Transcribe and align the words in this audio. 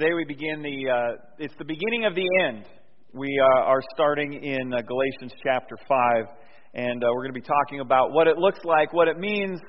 Today 0.00 0.14
we 0.14 0.24
begin 0.24 0.62
the, 0.62 0.90
uh, 0.90 1.22
it's 1.38 1.52
the 1.58 1.64
beginning 1.64 2.06
of 2.06 2.14
the 2.14 2.26
end. 2.46 2.64
We 3.12 3.28
uh, 3.38 3.64
are 3.64 3.82
starting 3.92 4.32
in 4.32 4.72
uh, 4.72 4.80
Galatians 4.80 5.38
chapter 5.44 5.76
5, 5.86 6.24
and 6.72 7.04
uh, 7.04 7.08
we're 7.08 7.24
going 7.24 7.34
to 7.34 7.38
be 7.38 7.46
talking 7.46 7.80
about 7.80 8.10
what 8.12 8.26
it 8.26 8.38
looks 8.38 8.60
like, 8.64 8.94
what 8.94 9.08
it 9.08 9.18
means 9.18 9.60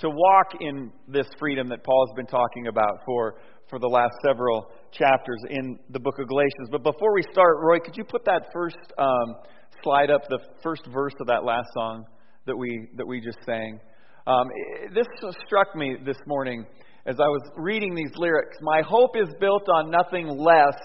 to 0.00 0.10
walk 0.10 0.48
in 0.60 0.92
this 1.08 1.28
freedom 1.38 1.70
that 1.70 1.82
Paul 1.82 2.06
has 2.06 2.14
been 2.14 2.26
talking 2.26 2.66
about 2.66 2.98
for, 3.06 3.36
for 3.70 3.78
the 3.78 3.86
last 3.86 4.12
several 4.22 4.70
chapters 4.92 5.40
in 5.48 5.78
the 5.88 5.98
book 5.98 6.18
of 6.18 6.28
Galatians. 6.28 6.68
But 6.70 6.82
before 6.82 7.14
we 7.14 7.22
start, 7.32 7.56
Roy, 7.62 7.78
could 7.78 7.96
you 7.96 8.04
put 8.04 8.26
that 8.26 8.48
first 8.52 8.76
um, 8.98 9.36
slide 9.82 10.10
up, 10.10 10.28
the 10.28 10.40
first 10.62 10.82
verse 10.92 11.14
of 11.22 11.26
that 11.28 11.42
last 11.42 11.68
song 11.72 12.04
that 12.44 12.54
we, 12.54 12.86
that 12.98 13.06
we 13.06 13.22
just 13.22 13.38
sang? 13.46 13.80
Um, 14.26 14.46
this 14.92 15.06
struck 15.46 15.74
me 15.74 15.96
this 16.04 16.18
morning 16.26 16.66
as 17.06 17.16
I 17.18 17.28
was 17.28 17.42
reading 17.56 17.94
these 17.94 18.12
lyrics. 18.16 18.56
My 18.60 18.82
hope 18.86 19.16
is 19.16 19.28
built 19.40 19.66
on 19.74 19.90
nothing 19.90 20.28
less 20.28 20.76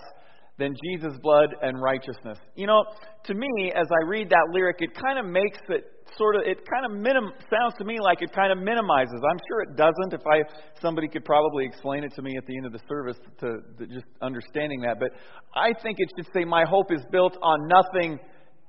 than 0.57 0.75
Jesus' 0.85 1.17
blood 1.21 1.49
and 1.61 1.81
righteousness. 1.81 2.37
You 2.55 2.67
know, 2.67 2.85
to 3.25 3.33
me, 3.33 3.71
as 3.75 3.87
I 3.91 4.07
read 4.07 4.29
that 4.29 4.47
lyric, 4.53 4.77
it 4.79 4.91
kind 4.95 5.19
of 5.19 5.25
makes 5.25 5.59
it 5.67 5.83
sort 6.17 6.35
of, 6.37 6.43
it 6.45 6.59
kind 6.71 6.85
of 6.85 6.97
minim, 6.97 7.31
sounds 7.49 7.73
to 7.79 7.83
me 7.83 7.99
like 7.99 8.21
it 8.21 8.31
kind 8.31 8.51
of 8.51 8.57
minimizes. 8.59 9.19
I'm 9.29 9.39
sure 9.49 9.61
it 9.63 9.75
doesn't. 9.75 10.13
If 10.13 10.21
I, 10.25 10.43
somebody 10.81 11.09
could 11.09 11.25
probably 11.25 11.65
explain 11.65 12.03
it 12.03 12.13
to 12.15 12.21
me 12.21 12.37
at 12.37 12.45
the 12.45 12.55
end 12.55 12.65
of 12.65 12.71
the 12.71 12.79
service 12.87 13.17
to, 13.41 13.59
to 13.79 13.87
just 13.87 14.05
understanding 14.21 14.81
that. 14.81 14.97
But 14.99 15.09
I 15.53 15.73
think 15.83 15.97
it 15.99 16.09
should 16.15 16.31
say, 16.33 16.45
my 16.45 16.63
hope 16.63 16.91
is 16.91 17.01
built 17.11 17.37
on 17.41 17.67
nothing 17.67 18.19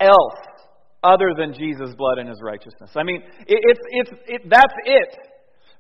else 0.00 0.41
other 1.05 1.34
than 1.38 1.53
Jesus' 1.55 1.94
blood 1.94 2.19
and 2.19 2.28
His 2.28 2.41
righteousness. 2.42 2.91
I 2.97 3.05
mean, 3.05 3.22
it, 3.47 3.60
it's, 3.62 3.81
it's, 3.91 4.10
it, 4.27 4.42
that's 4.50 4.75
it. 4.86 5.16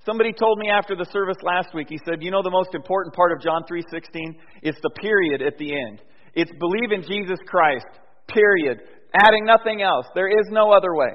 Somebody 0.06 0.32
told 0.32 0.60
me 0.60 0.70
after 0.70 0.94
the 0.94 1.04
service 1.10 1.36
last 1.42 1.74
week, 1.74 1.88
he 1.90 1.98
said, 2.06 2.22
"You 2.22 2.30
know 2.30 2.40
the 2.40 2.50
most 2.50 2.76
important 2.76 3.12
part 3.12 3.32
of 3.32 3.40
John 3.40 3.64
3:16? 3.64 4.38
It's 4.62 4.80
the 4.80 4.90
period 4.90 5.42
at 5.42 5.58
the 5.58 5.76
end. 5.76 6.00
It's 6.32 6.52
believe 6.60 6.92
in 6.92 7.02
Jesus 7.02 7.40
Christ. 7.48 7.86
Period. 8.28 8.82
Adding 9.14 9.44
nothing 9.44 9.82
else. 9.82 10.06
There 10.14 10.28
is 10.28 10.46
no 10.50 10.70
other 10.70 10.94
way." 10.94 11.10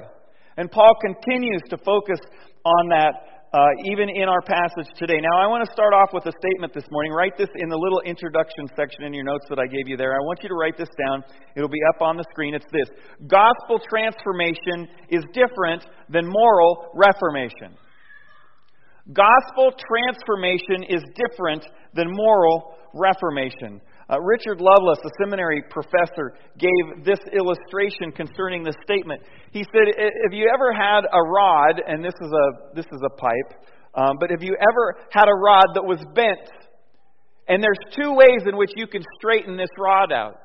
And 0.58 0.70
Paul 0.70 0.94
continues 1.00 1.62
to 1.70 1.78
focus 1.78 2.20
on 2.64 2.88
that 2.88 3.32
uh, 3.54 3.68
even 3.84 4.08
in 4.08 4.28
our 4.28 4.40
passage 4.42 4.88
today. 4.96 5.20
Now, 5.20 5.36
I 5.38 5.46
want 5.46 5.64
to 5.64 5.72
start 5.72 5.92
off 5.92 6.08
with 6.12 6.24
a 6.24 6.32
statement 6.32 6.72
this 6.72 6.88
morning. 6.90 7.12
Write 7.12 7.36
this 7.36 7.50
in 7.56 7.68
the 7.68 7.76
little 7.76 8.00
introduction 8.00 8.66
section 8.76 9.04
in 9.04 9.12
your 9.12 9.24
notes 9.24 9.44
that 9.50 9.58
I 9.58 9.66
gave 9.66 9.88
you 9.88 9.96
there. 9.96 10.12
I 10.12 10.24
want 10.24 10.42
you 10.42 10.48
to 10.48 10.54
write 10.54 10.76
this 10.76 10.88
down. 11.06 11.22
It'll 11.54 11.68
be 11.68 11.82
up 11.94 12.00
on 12.00 12.16
the 12.16 12.24
screen. 12.30 12.54
It's 12.54 12.64
this 12.72 12.88
Gospel 13.26 13.78
transformation 13.88 14.88
is 15.08 15.24
different 15.32 15.84
than 16.08 16.26
moral 16.26 16.92
reformation. 16.94 17.76
Gospel 19.10 19.74
transformation 19.74 20.86
is 20.88 21.02
different 21.18 21.66
than 21.92 22.06
moral 22.08 22.76
reformation. 22.94 23.80
Uh, 24.08 24.20
Richard 24.20 24.60
Lovelace, 24.60 25.00
a 25.04 25.10
seminary 25.24 25.62
professor, 25.70 26.34
gave 26.58 27.04
this 27.04 27.18
illustration 27.32 28.12
concerning 28.14 28.62
this 28.62 28.76
statement. 28.84 29.22
He 29.50 29.64
said, 29.64 29.94
"Have 30.22 30.32
you 30.32 30.48
ever 30.54 30.72
had 30.72 31.02
a 31.10 31.22
rod, 31.22 31.82
and 31.84 32.04
this 32.04 32.14
is 32.20 32.30
a 32.30 32.74
this 32.74 32.86
is 32.86 33.00
a 33.04 33.10
pipe, 33.16 33.66
um, 33.94 34.18
but 34.20 34.30
have 34.30 34.42
you 34.42 34.54
ever 34.54 34.96
had 35.10 35.28
a 35.28 35.34
rod 35.34 35.74
that 35.74 35.84
was 35.84 35.98
bent? 36.14 36.48
And 37.48 37.62
there's 37.62 37.78
two 37.96 38.14
ways 38.14 38.46
in 38.46 38.56
which 38.56 38.70
you 38.76 38.86
can 38.86 39.02
straighten 39.18 39.56
this 39.56 39.70
rod 39.78 40.12
out. 40.12 40.38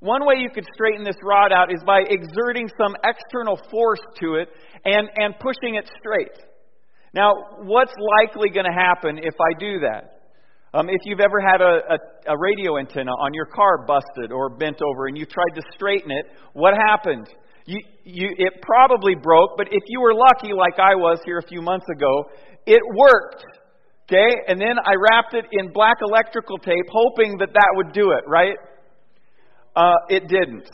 One 0.00 0.26
way 0.26 0.36
you 0.38 0.50
could 0.50 0.66
straighten 0.74 1.04
this 1.04 1.18
rod 1.22 1.52
out 1.52 1.72
is 1.72 1.82
by 1.84 2.00
exerting 2.00 2.68
some 2.76 2.96
external 3.04 3.56
force 3.70 4.00
to 4.16 4.34
it 4.36 4.48
and 4.84 5.08
and 5.16 5.38
pushing 5.38 5.76
it 5.76 5.88
straight." 6.00 6.49
Now, 7.12 7.32
what's 7.62 7.92
likely 8.20 8.50
going 8.50 8.66
to 8.66 8.72
happen 8.72 9.18
if 9.18 9.34
I 9.34 9.58
do 9.58 9.80
that? 9.80 10.20
Um, 10.72 10.88
if 10.88 11.00
you've 11.04 11.20
ever 11.20 11.40
had 11.40 11.60
a, 11.60 11.80
a, 11.90 12.34
a 12.34 12.38
radio 12.38 12.78
antenna 12.78 13.10
on 13.10 13.34
your 13.34 13.46
car 13.46 13.84
busted 13.86 14.30
or 14.30 14.50
bent 14.50 14.80
over 14.80 15.08
and 15.08 15.18
you 15.18 15.26
tried 15.26 15.54
to 15.56 15.62
straighten 15.74 16.12
it, 16.12 16.26
what 16.52 16.74
happened? 16.74 17.26
You, 17.66 17.80
you, 18.04 18.28
it 18.38 18.62
probably 18.62 19.16
broke, 19.16 19.50
but 19.56 19.66
if 19.70 19.82
you 19.88 20.00
were 20.00 20.14
lucky, 20.14 20.52
like 20.54 20.78
I 20.78 20.94
was 20.94 21.18
here 21.24 21.38
a 21.38 21.46
few 21.48 21.60
months 21.60 21.86
ago, 21.90 22.24
it 22.66 22.80
worked. 22.94 23.44
Okay? 24.08 24.30
And 24.46 24.60
then 24.60 24.76
I 24.78 24.94
wrapped 24.94 25.34
it 25.34 25.46
in 25.50 25.72
black 25.72 25.96
electrical 26.02 26.58
tape, 26.58 26.86
hoping 26.92 27.38
that 27.38 27.50
that 27.52 27.70
would 27.74 27.92
do 27.92 28.12
it, 28.12 28.24
right? 28.28 28.56
Uh, 29.74 29.94
it 30.08 30.28
didn't 30.28 30.68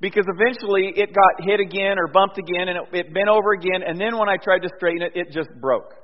because 0.00 0.24
eventually 0.28 0.92
it 0.94 1.10
got 1.12 1.46
hit 1.46 1.60
again 1.60 1.98
or 1.98 2.06
bumped 2.08 2.38
again 2.38 2.68
and 2.68 2.78
it, 2.78 3.06
it 3.06 3.14
bent 3.14 3.28
over 3.28 3.52
again, 3.52 3.82
and 3.86 4.00
then 4.00 4.18
when 4.18 4.28
I 4.28 4.36
tried 4.36 4.62
to 4.62 4.70
straighten 4.76 5.02
it, 5.02 5.12
it 5.14 5.32
just 5.32 5.48
broke. 5.60 5.94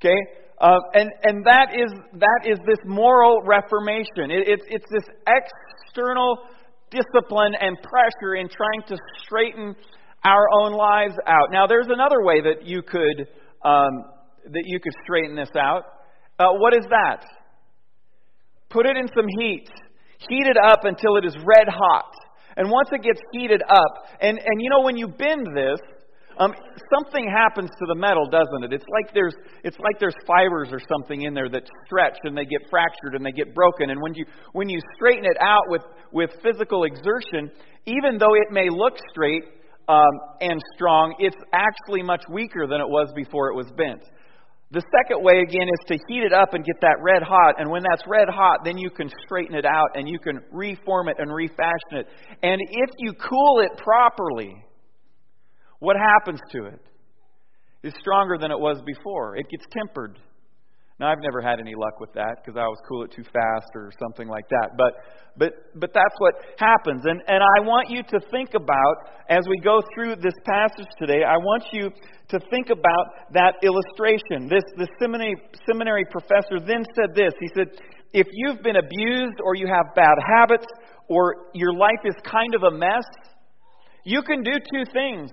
Okay? 0.00 0.16
Uh, 0.60 0.78
and 0.94 1.10
and 1.24 1.44
that 1.44 1.74
is 1.74 1.90
that 2.14 2.40
is 2.46 2.58
this 2.66 2.78
moral 2.86 3.42
reformation. 3.42 4.30
It, 4.30 4.46
it's 4.46 4.62
it's 4.68 4.86
this 4.92 5.02
external 5.26 6.38
discipline 6.90 7.54
and 7.60 7.76
pressure 7.82 8.36
in 8.36 8.48
trying 8.48 8.82
to 8.86 8.96
straighten 9.24 9.74
our 10.24 10.46
own 10.60 10.72
lives 10.72 11.14
out. 11.26 11.50
Now, 11.50 11.66
there's 11.66 11.88
another 11.88 12.22
way 12.22 12.40
that 12.42 12.64
you 12.64 12.82
could 12.82 13.26
um, 13.64 14.04
that 14.44 14.62
you 14.66 14.78
could 14.78 14.92
straighten 15.02 15.34
this 15.34 15.50
out. 15.58 15.82
Uh, 16.38 16.52
what 16.58 16.74
is 16.74 16.84
that? 16.90 17.24
Put 18.70 18.86
it 18.86 18.96
in 18.96 19.08
some 19.08 19.26
heat. 19.40 19.68
Heat 20.28 20.46
it 20.46 20.56
up 20.56 20.84
until 20.84 21.16
it 21.16 21.24
is 21.24 21.34
red 21.44 21.66
hot. 21.68 22.12
And 22.56 22.70
once 22.70 22.88
it 22.92 23.02
gets 23.02 23.20
heated 23.32 23.62
up, 23.68 24.06
and, 24.20 24.38
and 24.38 24.60
you 24.60 24.70
know, 24.70 24.82
when 24.82 24.96
you 24.96 25.08
bend 25.08 25.46
this, 25.54 25.80
um, 26.38 26.54
something 26.94 27.28
happens 27.28 27.68
to 27.70 27.86
the 27.88 27.94
metal, 27.94 28.26
doesn't 28.26 28.64
it? 28.64 28.72
It's 28.72 28.84
like 28.88 29.12
there's 29.12 29.34
it's 29.64 29.78
like 29.78 30.00
there's 30.00 30.16
fibers 30.26 30.68
or 30.72 30.80
something 30.80 31.22
in 31.22 31.34
there 31.34 31.48
that 31.50 31.68
stretch 31.84 32.16
and 32.24 32.36
they 32.36 32.44
get 32.44 32.62
fractured 32.70 33.14
and 33.14 33.24
they 33.24 33.32
get 33.32 33.54
broken. 33.54 33.90
And 33.90 34.00
when 34.00 34.14
you 34.14 34.24
when 34.52 34.68
you 34.68 34.80
straighten 34.96 35.24
it 35.24 35.36
out 35.40 35.64
with 35.68 35.82
with 36.10 36.30
physical 36.42 36.84
exertion, 36.84 37.50
even 37.84 38.18
though 38.18 38.34
it 38.34 38.50
may 38.50 38.68
look 38.70 38.94
straight 39.10 39.44
um, 39.88 40.12
and 40.40 40.60
strong, 40.74 41.14
it's 41.18 41.36
actually 41.52 42.02
much 42.02 42.22
weaker 42.30 42.66
than 42.66 42.80
it 42.80 42.88
was 42.88 43.12
before 43.14 43.50
it 43.50 43.54
was 43.54 43.70
bent. 43.76 44.02
The 44.72 44.82
second 44.90 45.22
way, 45.22 45.40
again, 45.40 45.68
is 45.68 45.86
to 45.88 45.98
heat 46.08 46.22
it 46.22 46.32
up 46.32 46.54
and 46.54 46.64
get 46.64 46.80
that 46.80 46.96
red 47.02 47.22
hot. 47.22 47.56
And 47.58 47.70
when 47.70 47.82
that's 47.82 48.02
red 48.06 48.28
hot, 48.30 48.60
then 48.64 48.78
you 48.78 48.88
can 48.88 49.10
straighten 49.26 49.54
it 49.54 49.66
out 49.66 49.90
and 49.94 50.08
you 50.08 50.18
can 50.18 50.40
reform 50.50 51.08
it 51.08 51.16
and 51.18 51.30
refashion 51.32 51.92
it. 51.92 52.06
And 52.42 52.58
if 52.58 52.90
you 52.96 53.12
cool 53.12 53.60
it 53.60 53.76
properly, 53.76 54.64
what 55.78 55.96
happens 55.96 56.40
to 56.52 56.66
it? 56.66 56.80
It's 57.82 57.98
stronger 58.00 58.38
than 58.38 58.50
it 58.50 58.58
was 58.58 58.80
before. 58.86 59.36
It 59.36 59.46
gets 59.50 59.64
tempered. 59.70 60.18
Now, 61.00 61.10
I've 61.10 61.22
never 61.22 61.40
had 61.40 61.58
any 61.58 61.74
luck 61.74 62.00
with 62.00 62.12
that 62.14 62.36
because 62.38 62.56
I 62.56 62.62
always 62.62 62.80
cool 62.88 63.02
it 63.02 63.10
too 63.10 63.24
fast 63.24 63.70
or 63.74 63.90
something 63.98 64.28
like 64.28 64.48
that. 64.50 64.76
But, 64.76 64.94
but, 65.36 65.52
but 65.74 65.90
that's 65.94 66.14
what 66.18 66.34
happens. 66.58 67.02
And, 67.04 67.20
and 67.26 67.42
I 67.42 67.60
want 67.64 67.90
you 67.90 68.02
to 68.02 68.20
think 68.30 68.50
about, 68.54 69.08
as 69.28 69.40
we 69.48 69.58
go 69.64 69.80
through 69.94 70.16
this 70.16 70.36
passage 70.44 70.88
today, 70.98 71.24
I 71.24 71.38
want 71.38 71.64
you 71.72 71.90
to 72.28 72.38
think 72.50 72.70
about 72.70 73.32
that 73.32 73.56
illustration. 73.64 74.48
This, 74.48 74.64
the 74.76 74.86
seminary, 75.00 75.34
seminary 75.66 76.04
professor 76.10 76.60
then 76.60 76.84
said 76.94 77.16
this 77.16 77.32
He 77.40 77.48
said, 77.56 77.68
If 78.12 78.28
you've 78.32 78.62
been 78.62 78.76
abused 78.76 79.40
or 79.42 79.56
you 79.56 79.66
have 79.66 79.94
bad 79.96 80.16
habits 80.38 80.66
or 81.08 81.48
your 81.54 81.72
life 81.72 82.04
is 82.04 82.14
kind 82.24 82.54
of 82.54 82.62
a 82.62 82.76
mess, 82.76 83.08
you 84.04 84.22
can 84.22 84.42
do 84.42 84.52
two 84.52 84.84
things. 84.92 85.30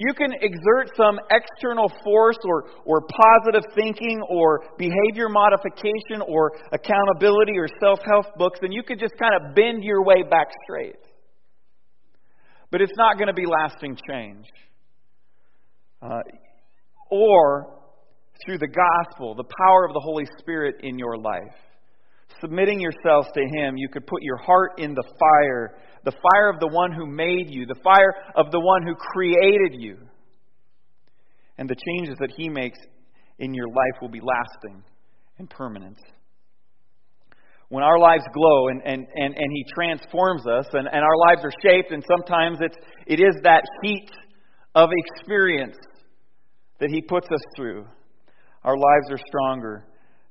You 0.00 0.14
can 0.14 0.32
exert 0.32 0.96
some 0.96 1.20
external 1.30 1.92
force 2.02 2.38
or, 2.46 2.64
or 2.86 3.02
positive 3.02 3.70
thinking 3.74 4.22
or 4.30 4.62
behavior 4.78 5.28
modification 5.28 6.22
or 6.26 6.52
accountability 6.72 7.58
or 7.58 7.68
self 7.82 7.98
help 8.06 8.24
books, 8.38 8.60
and 8.62 8.72
you 8.72 8.82
can 8.82 8.98
just 8.98 9.12
kind 9.20 9.34
of 9.34 9.54
bend 9.54 9.84
your 9.84 10.02
way 10.02 10.22
back 10.22 10.46
straight. 10.64 10.96
But 12.70 12.80
it's 12.80 12.96
not 12.96 13.18
going 13.18 13.26
to 13.26 13.34
be 13.34 13.44
lasting 13.44 13.98
change. 14.10 14.46
Uh, 16.00 16.20
or 17.10 17.76
through 18.46 18.56
the 18.56 18.68
gospel, 18.68 19.34
the 19.34 19.44
power 19.66 19.84
of 19.84 19.92
the 19.92 20.00
Holy 20.02 20.24
Spirit 20.38 20.76
in 20.82 20.98
your 20.98 21.18
life. 21.18 21.60
Submitting 22.40 22.80
yourselves 22.80 23.28
to 23.34 23.40
Him, 23.40 23.76
you 23.76 23.90
could 23.90 24.06
put 24.06 24.22
your 24.22 24.38
heart 24.38 24.78
in 24.78 24.94
the 24.94 25.04
fire 25.18 25.74
the 26.04 26.12
fire 26.12 26.48
of 26.48 26.60
the 26.60 26.68
one 26.68 26.92
who 26.92 27.06
made 27.06 27.48
you, 27.48 27.66
the 27.66 27.80
fire 27.82 28.14
of 28.36 28.50
the 28.50 28.60
one 28.60 28.82
who 28.82 28.94
created 28.94 29.80
you. 29.80 29.98
And 31.58 31.68
the 31.68 31.76
changes 31.76 32.16
that 32.20 32.32
He 32.36 32.48
makes 32.48 32.78
in 33.38 33.54
your 33.54 33.68
life 33.68 34.00
will 34.00 34.08
be 34.08 34.20
lasting 34.20 34.82
and 35.38 35.48
permanent. 35.48 35.98
When 37.68 37.84
our 37.84 37.98
lives 37.98 38.24
glow 38.32 38.68
and, 38.68 38.82
and, 38.84 39.06
and, 39.14 39.34
and 39.34 39.52
He 39.52 39.64
transforms 39.74 40.46
us, 40.46 40.66
and, 40.72 40.88
and 40.88 41.02
our 41.02 41.16
lives 41.28 41.42
are 41.44 41.52
shaped, 41.62 41.92
and 41.92 42.04
sometimes 42.08 42.58
it's, 42.60 42.76
it 43.06 43.20
is 43.20 43.36
that 43.44 43.62
heat 43.82 44.10
of 44.74 44.90
experience 44.92 45.76
that 46.80 46.90
He 46.90 47.02
puts 47.02 47.26
us 47.26 47.42
through, 47.56 47.86
our 48.64 48.76
lives 48.76 49.10
are 49.10 49.20
stronger 49.26 49.86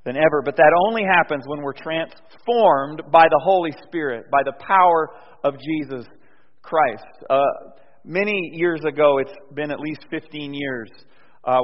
than 0.05 0.15
ever. 0.15 0.41
But 0.43 0.55
that 0.57 0.73
only 0.87 1.03
happens 1.03 1.43
when 1.47 1.61
we're 1.61 1.73
transformed 1.73 3.03
by 3.11 3.25
the 3.29 3.41
Holy 3.43 3.71
Spirit, 3.87 4.25
by 4.31 4.43
the 4.43 4.53
power 4.65 5.09
of 5.43 5.55
Jesus 5.55 6.05
Christ. 6.61 7.03
Uh, 7.29 7.41
many 8.03 8.51
years 8.53 8.81
ago, 8.87 9.17
it's 9.19 9.33
been 9.53 9.71
at 9.71 9.79
least 9.79 10.05
15 10.09 10.53
years, 10.53 10.89
uh, 11.45 11.59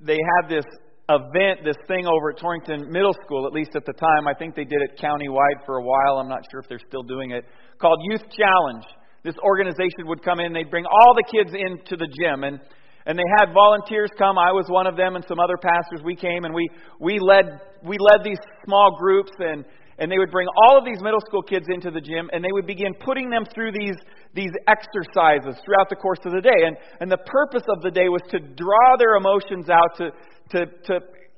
they 0.00 0.18
had 0.40 0.48
this 0.48 0.64
event, 1.08 1.60
this 1.64 1.76
thing 1.86 2.06
over 2.06 2.30
at 2.30 2.38
Torrington 2.38 2.90
Middle 2.90 3.14
School, 3.24 3.46
at 3.46 3.52
least 3.52 3.76
at 3.76 3.84
the 3.84 3.92
time. 3.92 4.26
I 4.26 4.34
think 4.34 4.54
they 4.54 4.64
did 4.64 4.80
it 4.80 4.98
countywide 4.98 5.64
for 5.66 5.76
a 5.76 5.82
while. 5.82 6.18
I'm 6.18 6.28
not 6.28 6.42
sure 6.50 6.60
if 6.60 6.68
they're 6.68 6.80
still 6.88 7.02
doing 7.02 7.30
it. 7.30 7.44
Called 7.80 7.98
Youth 8.10 8.24
Challenge. 8.30 8.84
This 9.22 9.34
organization 9.42 10.06
would 10.06 10.22
come 10.22 10.40
in, 10.40 10.52
they'd 10.52 10.70
bring 10.70 10.84
all 10.84 11.14
the 11.14 11.24
kids 11.32 11.50
into 11.54 11.96
the 11.96 12.08
gym, 12.20 12.44
and 12.44 12.60
and 13.06 13.18
they 13.18 13.28
had 13.38 13.52
volunteers 13.52 14.10
come. 14.16 14.38
I 14.38 14.52
was 14.52 14.66
one 14.68 14.86
of 14.86 14.96
them, 14.96 15.16
and 15.16 15.24
some 15.28 15.38
other 15.38 15.56
pastors. 15.56 16.00
We 16.04 16.16
came 16.16 16.44
and 16.44 16.54
we 16.54 16.68
we 17.00 17.18
led 17.18 17.60
we 17.82 17.96
led 17.98 18.24
these 18.24 18.38
small 18.64 18.96
groups, 18.98 19.32
and 19.38 19.64
and 19.98 20.10
they 20.10 20.18
would 20.18 20.30
bring 20.30 20.48
all 20.64 20.78
of 20.78 20.84
these 20.84 21.00
middle 21.02 21.20
school 21.20 21.42
kids 21.42 21.66
into 21.68 21.90
the 21.90 22.00
gym, 22.00 22.30
and 22.32 22.42
they 22.42 22.52
would 22.52 22.66
begin 22.66 22.94
putting 23.04 23.30
them 23.30 23.44
through 23.54 23.72
these 23.72 23.96
these 24.34 24.52
exercises 24.66 25.60
throughout 25.64 25.88
the 25.90 25.96
course 25.96 26.20
of 26.24 26.32
the 26.32 26.40
day. 26.40 26.66
And 26.66 26.76
and 27.00 27.10
the 27.10 27.22
purpose 27.26 27.64
of 27.68 27.82
the 27.82 27.90
day 27.90 28.08
was 28.08 28.22
to 28.30 28.38
draw 28.40 28.96
their 28.98 29.16
emotions 29.16 29.68
out, 29.68 29.96
to 29.98 30.10
to 30.50 30.66
to 30.66 30.94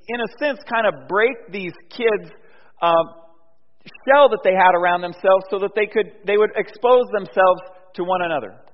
in 0.08 0.20
a 0.20 0.28
sense 0.38 0.60
kind 0.70 0.86
of 0.86 1.08
break 1.08 1.36
these 1.50 1.74
kids. 1.90 2.32
Um, 2.80 3.22
shell 4.06 4.28
that 4.28 4.42
they 4.42 4.54
had 4.54 4.74
around 4.74 5.00
themselves 5.00 5.46
so 5.50 5.58
that 5.58 5.70
they 5.74 5.86
could 5.86 6.10
they 6.26 6.36
would 6.36 6.50
expose 6.56 7.06
themselves 7.12 7.62
to 7.94 8.02
one 8.04 8.22
another. 8.22 8.65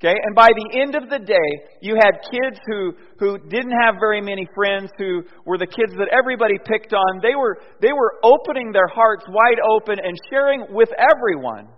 Okay, 0.00 0.16
and 0.16 0.34
by 0.34 0.48
the 0.48 0.80
end 0.80 0.96
of 0.96 1.12
the 1.12 1.20
day, 1.20 1.48
you 1.84 1.92
had 1.92 2.24
kids 2.24 2.56
who, 2.64 2.96
who 3.20 3.36
didn't 3.36 3.76
have 3.84 4.00
very 4.00 4.22
many 4.24 4.48
friends, 4.56 4.88
who 4.96 5.20
were 5.44 5.58
the 5.58 5.68
kids 5.68 5.92
that 6.00 6.08
everybody 6.08 6.56
picked 6.56 6.94
on. 6.96 7.20
They 7.20 7.36
were, 7.36 7.60
they 7.84 7.92
were 7.92 8.16
opening 8.24 8.72
their 8.72 8.88
hearts 8.88 9.28
wide 9.28 9.60
open 9.60 10.00
and 10.00 10.16
sharing 10.32 10.72
with 10.72 10.88
everyone 10.96 11.68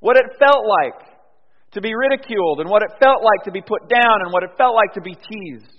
what 0.00 0.16
it 0.16 0.24
felt 0.40 0.64
like 0.64 1.04
to 1.76 1.82
be 1.84 1.92
ridiculed 1.92 2.64
and 2.64 2.70
what 2.72 2.80
it 2.80 2.96
felt 2.96 3.20
like 3.20 3.44
to 3.44 3.52
be 3.52 3.60
put 3.60 3.84
down 3.84 4.24
and 4.24 4.32
what 4.32 4.44
it 4.44 4.56
felt 4.56 4.72
like 4.72 4.96
to 4.96 5.04
be 5.04 5.12
teased. 5.12 5.76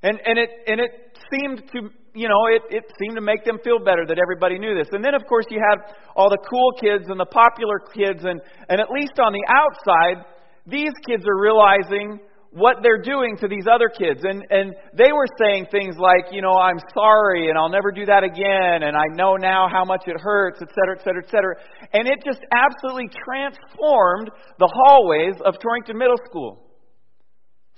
And, 0.00 0.16
and, 0.24 0.38
it, 0.40 0.48
and 0.66 0.80
it 0.80 1.20
seemed 1.28 1.68
to, 1.72 1.92
you 2.16 2.28
know, 2.32 2.48
it, 2.48 2.64
it 2.72 2.84
seemed 2.96 3.16
to 3.16 3.24
make 3.24 3.44
them 3.44 3.60
feel 3.60 3.76
better 3.76 4.08
that 4.08 4.16
everybody 4.16 4.58
knew 4.58 4.72
this. 4.72 4.88
And 4.92 5.04
then, 5.04 5.12
of 5.12 5.28
course, 5.28 5.44
you 5.50 5.60
had 5.60 5.84
all 6.16 6.30
the 6.30 6.40
cool 6.48 6.72
kids 6.80 7.12
and 7.12 7.20
the 7.20 7.28
popular 7.28 7.76
kids, 7.92 8.24
and, 8.24 8.40
and 8.72 8.80
at 8.80 8.88
least 8.88 9.20
on 9.20 9.36
the 9.36 9.44
outside, 9.52 10.24
these 10.66 10.92
kids 11.06 11.24
are 11.26 11.40
realizing 11.40 12.20
what 12.54 12.76
they're 12.82 13.02
doing 13.02 13.36
to 13.36 13.48
these 13.48 13.66
other 13.70 13.88
kids. 13.88 14.20
And, 14.22 14.44
and 14.48 14.74
they 14.96 15.10
were 15.12 15.26
saying 15.42 15.66
things 15.72 15.96
like, 15.98 16.30
you 16.30 16.40
know, 16.40 16.56
I'm 16.56 16.78
sorry 16.94 17.48
and 17.48 17.58
I'll 17.58 17.68
never 17.68 17.90
do 17.90 18.06
that 18.06 18.22
again 18.22 18.84
and 18.86 18.96
I 18.96 19.06
know 19.10 19.34
now 19.36 19.66
how 19.68 19.84
much 19.84 20.04
it 20.06 20.16
hurts, 20.20 20.60
et 20.62 20.68
cetera, 20.68 20.96
et 20.96 21.02
cetera, 21.02 21.22
et 21.24 21.30
cetera. 21.30 21.54
And 21.92 22.06
it 22.06 22.22
just 22.24 22.40
absolutely 22.52 23.08
transformed 23.08 24.30
the 24.60 24.70
hallways 24.72 25.34
of 25.44 25.58
Torrington 25.60 25.98
Middle 25.98 26.18
School 26.26 26.62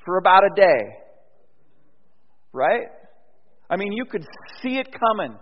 for 0.05 0.19
about 0.19 0.43
a 0.45 0.55
day. 0.55 0.93
Right? 2.53 2.89
I 3.71 3.77
mean, 3.77 3.93
you 3.93 4.05
could 4.05 4.27
see 4.63 4.77
it 4.77 4.89
coming. 4.93 5.37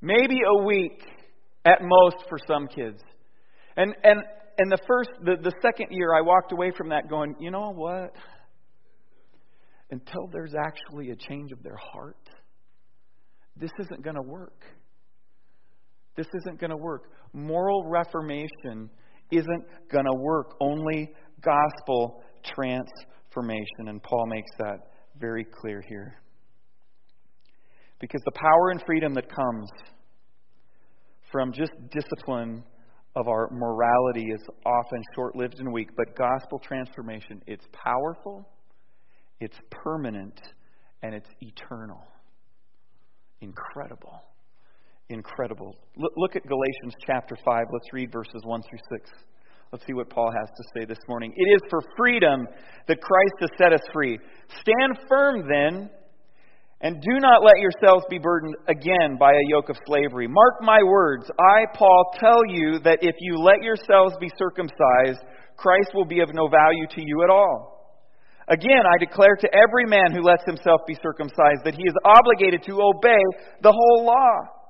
Maybe 0.00 0.40
a 0.48 0.64
week 0.64 1.02
at 1.66 1.80
most 1.82 2.16
for 2.30 2.38
some 2.48 2.66
kids. 2.66 3.00
And, 3.76 3.94
and 4.02 4.22
and 4.62 4.70
the 4.70 4.78
first, 4.86 5.10
the, 5.24 5.34
the 5.42 5.52
second 5.60 5.88
year, 5.90 6.14
I 6.14 6.20
walked 6.20 6.52
away 6.52 6.70
from 6.70 6.90
that 6.90 7.08
going, 7.10 7.34
you 7.40 7.50
know 7.50 7.72
what? 7.72 8.14
Until 9.90 10.28
there's 10.32 10.54
actually 10.54 11.10
a 11.10 11.16
change 11.16 11.50
of 11.50 11.64
their 11.64 11.76
heart, 11.76 12.30
this 13.56 13.72
isn't 13.80 14.04
going 14.04 14.14
to 14.14 14.22
work. 14.22 14.62
This 16.16 16.28
isn't 16.42 16.60
going 16.60 16.70
to 16.70 16.76
work. 16.76 17.10
Moral 17.32 17.88
reformation 17.88 18.88
isn't 19.32 19.64
going 19.90 20.04
to 20.04 20.14
work. 20.14 20.54
Only 20.60 21.10
gospel 21.40 22.22
transformation. 22.44 23.88
And 23.88 24.00
Paul 24.00 24.26
makes 24.28 24.50
that 24.58 24.78
very 25.18 25.44
clear 25.44 25.82
here. 25.88 26.14
Because 28.00 28.22
the 28.24 28.38
power 28.38 28.70
and 28.70 28.80
freedom 28.86 29.12
that 29.14 29.28
comes 29.28 29.68
from 31.32 31.52
just 31.52 31.72
discipline 31.90 32.62
of 33.14 33.28
our 33.28 33.48
morality 33.50 34.30
is 34.30 34.40
often 34.64 35.02
short 35.14 35.36
lived 35.36 35.58
and 35.58 35.72
weak, 35.72 35.88
but 35.96 36.16
gospel 36.16 36.58
transformation, 36.58 37.42
it's 37.46 37.66
powerful, 37.72 38.48
it's 39.40 39.56
permanent, 39.70 40.40
and 41.02 41.14
it's 41.14 41.28
eternal. 41.40 42.02
Incredible. 43.40 44.22
Incredible. 45.08 45.76
Look, 45.96 46.12
look 46.16 46.36
at 46.36 46.42
Galatians 46.46 46.94
chapter 47.06 47.36
5. 47.44 47.64
Let's 47.70 47.92
read 47.92 48.10
verses 48.10 48.40
1 48.44 48.62
through 48.62 48.78
6. 48.98 49.10
Let's 49.72 49.86
see 49.86 49.94
what 49.94 50.08
Paul 50.10 50.30
has 50.30 50.48
to 50.56 50.64
say 50.74 50.84
this 50.84 50.98
morning. 51.08 51.32
It 51.34 51.54
is 51.54 51.62
for 51.68 51.80
freedom 51.96 52.46
that 52.88 53.00
Christ 53.00 53.34
has 53.40 53.50
set 53.58 53.72
us 53.72 53.80
free. 53.92 54.18
Stand 54.60 54.98
firm 55.08 55.48
then 55.48 55.90
and 56.82 57.00
do 57.00 57.20
not 57.20 57.44
let 57.44 57.60
yourselves 57.60 58.04
be 58.10 58.18
burdened 58.18 58.56
again 58.66 59.16
by 59.18 59.30
a 59.32 59.48
yoke 59.48 59.68
of 59.68 59.78
slavery. 59.86 60.26
Mark 60.26 60.54
my 60.60 60.82
words. 60.82 61.30
I, 61.38 61.64
Paul, 61.74 62.12
tell 62.18 62.42
you 62.48 62.80
that 62.80 62.98
if 63.02 63.14
you 63.20 63.38
let 63.38 63.62
yourselves 63.62 64.16
be 64.20 64.30
circumcised, 64.36 65.22
Christ 65.56 65.94
will 65.94 66.04
be 66.04 66.20
of 66.20 66.34
no 66.34 66.48
value 66.48 66.86
to 66.90 67.00
you 67.00 67.22
at 67.22 67.30
all. 67.30 67.72
Again, 68.48 68.82
I 68.84 68.98
declare 68.98 69.36
to 69.38 69.54
every 69.54 69.86
man 69.86 70.10
who 70.12 70.22
lets 70.22 70.42
himself 70.44 70.80
be 70.86 70.98
circumcised 71.00 71.62
that 71.64 71.76
he 71.76 71.86
is 71.86 71.94
obligated 72.04 72.64
to 72.66 72.82
obey 72.82 73.22
the 73.62 73.70
whole 73.70 74.04
law. 74.04 74.62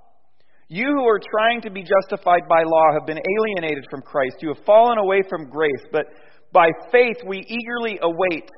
You 0.69 0.89
who 0.89 1.09
are 1.09 1.21
trying 1.33 1.63
to 1.63 1.71
be 1.71 1.83
justified 1.83 2.43
by 2.49 2.63
law 2.65 2.93
have 2.93 3.07
been 3.07 3.21
alienated 3.21 3.87
from 3.91 4.03
Christ. 4.03 4.37
You 4.41 4.49
have 4.49 4.65
fallen 4.67 4.99
away 4.99 5.23
from 5.29 5.49
grace, 5.49 5.85
but 5.91 6.07
by 6.53 6.69
faith 6.91 7.17
we 7.27 7.39
eagerly 7.49 7.99
await 8.03 8.51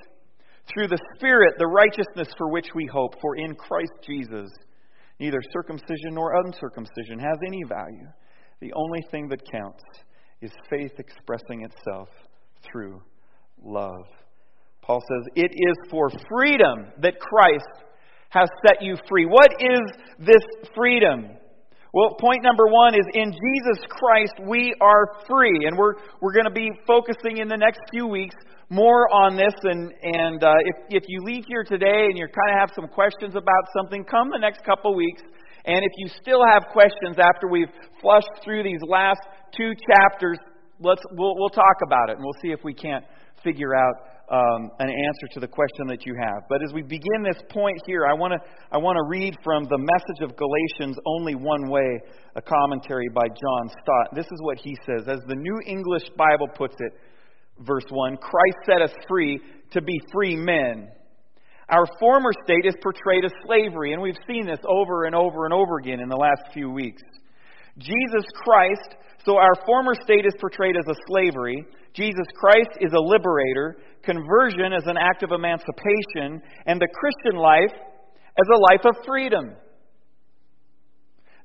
through 0.73 0.88
the 0.88 0.99
Spirit 1.16 1.54
the 1.59 1.66
righteousness 1.66 2.28
for 2.37 2.50
which 2.50 2.68
we 2.75 2.87
hope. 2.87 3.14
For 3.21 3.37
in 3.37 3.54
Christ 3.54 3.92
Jesus, 4.06 4.50
neither 5.21 5.40
circumcision 5.52 6.12
nor 6.12 6.40
uncircumcision 6.44 7.18
has 7.18 7.38
any 7.47 7.62
value. 7.68 8.09
The 8.61 8.73
only 8.75 9.00
thing 9.11 9.28
that 9.28 9.50
counts 9.50 9.85
is 10.40 10.50
faith 10.71 10.92
expressing 10.99 11.64
itself 11.64 12.09
through 12.71 13.02
love. 13.62 14.06
Paul 14.83 15.00
says, 15.00 15.33
It 15.35 15.52
is 15.52 15.90
for 15.90 16.11
freedom 16.28 16.92
that 17.00 17.18
Christ 17.18 17.85
has 18.30 18.49
set 18.66 18.83
you 18.83 18.97
free. 19.09 19.26
What 19.26 19.50
is 19.61 19.80
this 20.18 20.42
freedom? 20.75 21.37
Well, 21.94 22.16
point 22.18 22.42
number 22.42 22.66
one 22.66 22.96
is 22.96 23.06
in 23.14 23.30
Jesus 23.30 23.86
Christ 23.88 24.34
we 24.42 24.74
are 24.80 25.06
free. 25.28 25.66
And 25.66 25.78
we're, 25.78 25.94
we're 26.20 26.32
going 26.32 26.46
to 26.46 26.50
be 26.50 26.72
focusing 26.88 27.38
in 27.38 27.46
the 27.46 27.56
next 27.56 27.78
few 27.92 28.08
weeks 28.08 28.34
more 28.68 29.08
on 29.14 29.36
this. 29.36 29.54
And, 29.62 29.92
and 30.02 30.42
uh, 30.42 30.54
if, 30.90 31.02
if 31.02 31.04
you 31.06 31.22
leave 31.22 31.44
here 31.46 31.62
today 31.62 32.06
and 32.10 32.18
you 32.18 32.26
kind 32.26 32.50
of 32.50 32.58
have 32.58 32.70
some 32.74 32.88
questions 32.88 33.36
about 33.36 33.64
something, 33.78 34.04
come 34.04 34.30
the 34.32 34.40
next 34.40 34.64
couple 34.64 34.92
weeks. 34.96 35.22
And 35.66 35.78
if 35.84 35.92
you 35.98 36.08
still 36.20 36.42
have 36.44 36.64
questions 36.72 37.16
after 37.16 37.46
we've 37.46 37.70
flushed 38.02 38.42
through 38.42 38.64
these 38.64 38.82
last 38.88 39.20
two 39.56 39.70
chapters, 39.94 40.38
let's, 40.80 41.02
we'll, 41.12 41.36
we'll 41.36 41.54
talk 41.54 41.78
about 41.86 42.10
it 42.10 42.16
and 42.16 42.24
we'll 42.24 42.42
see 42.42 42.50
if 42.50 42.58
we 42.64 42.74
can't 42.74 43.04
figure 43.44 43.72
out 43.76 43.94
um, 44.30 44.70
an 44.78 44.88
answer 44.88 45.26
to 45.34 45.40
the 45.40 45.48
question 45.48 45.86
that 45.88 46.06
you 46.06 46.14
have. 46.18 46.44
But 46.48 46.62
as 46.62 46.72
we 46.72 46.82
begin 46.82 47.22
this 47.22 47.42
point 47.50 47.78
here, 47.86 48.06
I 48.06 48.14
want 48.14 48.32
to 48.32 48.38
I 48.72 48.78
want 48.78 48.96
to 48.96 49.04
read 49.08 49.36
from 49.44 49.64
the 49.64 49.78
message 49.78 50.22
of 50.22 50.36
Galatians 50.36 50.98
only 51.06 51.34
one 51.34 51.68
way, 51.68 52.00
a 52.36 52.42
commentary 52.42 53.08
by 53.14 53.28
John 53.28 53.68
Stott. 53.68 54.14
This 54.14 54.26
is 54.26 54.40
what 54.40 54.58
he 54.58 54.76
says, 54.86 55.08
as 55.08 55.20
the 55.26 55.36
New 55.36 55.60
English 55.66 56.04
Bible 56.16 56.48
puts 56.48 56.76
it 56.78 56.92
verse 57.60 57.84
1 57.90 58.16
Christ 58.16 58.56
set 58.66 58.82
us 58.82 58.92
free 59.08 59.40
to 59.72 59.82
be 59.82 60.00
free 60.12 60.36
men. 60.36 60.88
Our 61.68 61.86
former 61.98 62.30
state 62.44 62.66
is 62.66 62.74
portrayed 62.82 63.24
as 63.24 63.32
slavery, 63.46 63.92
and 63.92 64.02
we've 64.02 64.18
seen 64.26 64.46
this 64.46 64.60
over 64.68 65.04
and 65.04 65.14
over 65.14 65.46
and 65.46 65.54
over 65.54 65.78
again 65.78 66.00
in 66.00 66.08
the 66.08 66.16
last 66.16 66.52
few 66.52 66.70
weeks. 66.70 67.02
Jesus 67.78 68.24
Christ, 68.34 68.96
so 69.24 69.36
our 69.36 69.54
former 69.66 69.94
state 70.04 70.26
is 70.26 70.34
portrayed 70.38 70.76
as 70.76 70.86
a 70.86 71.00
slavery. 71.08 71.64
Jesus 71.94 72.26
Christ 72.34 72.70
is 72.80 72.92
a 72.92 73.00
liberator. 73.00 73.78
Conversion 74.04 74.73
as 74.73 74.87
an 74.87 74.96
act 74.96 75.23
of 75.23 75.32
emancipation, 75.32 76.42
and 76.66 76.80
the 76.80 76.88
Christian 76.88 77.40
life 77.40 77.73
as 77.73 78.46
a 78.52 78.61
life 78.73 78.84
of 78.84 79.04
freedom. 79.06 79.54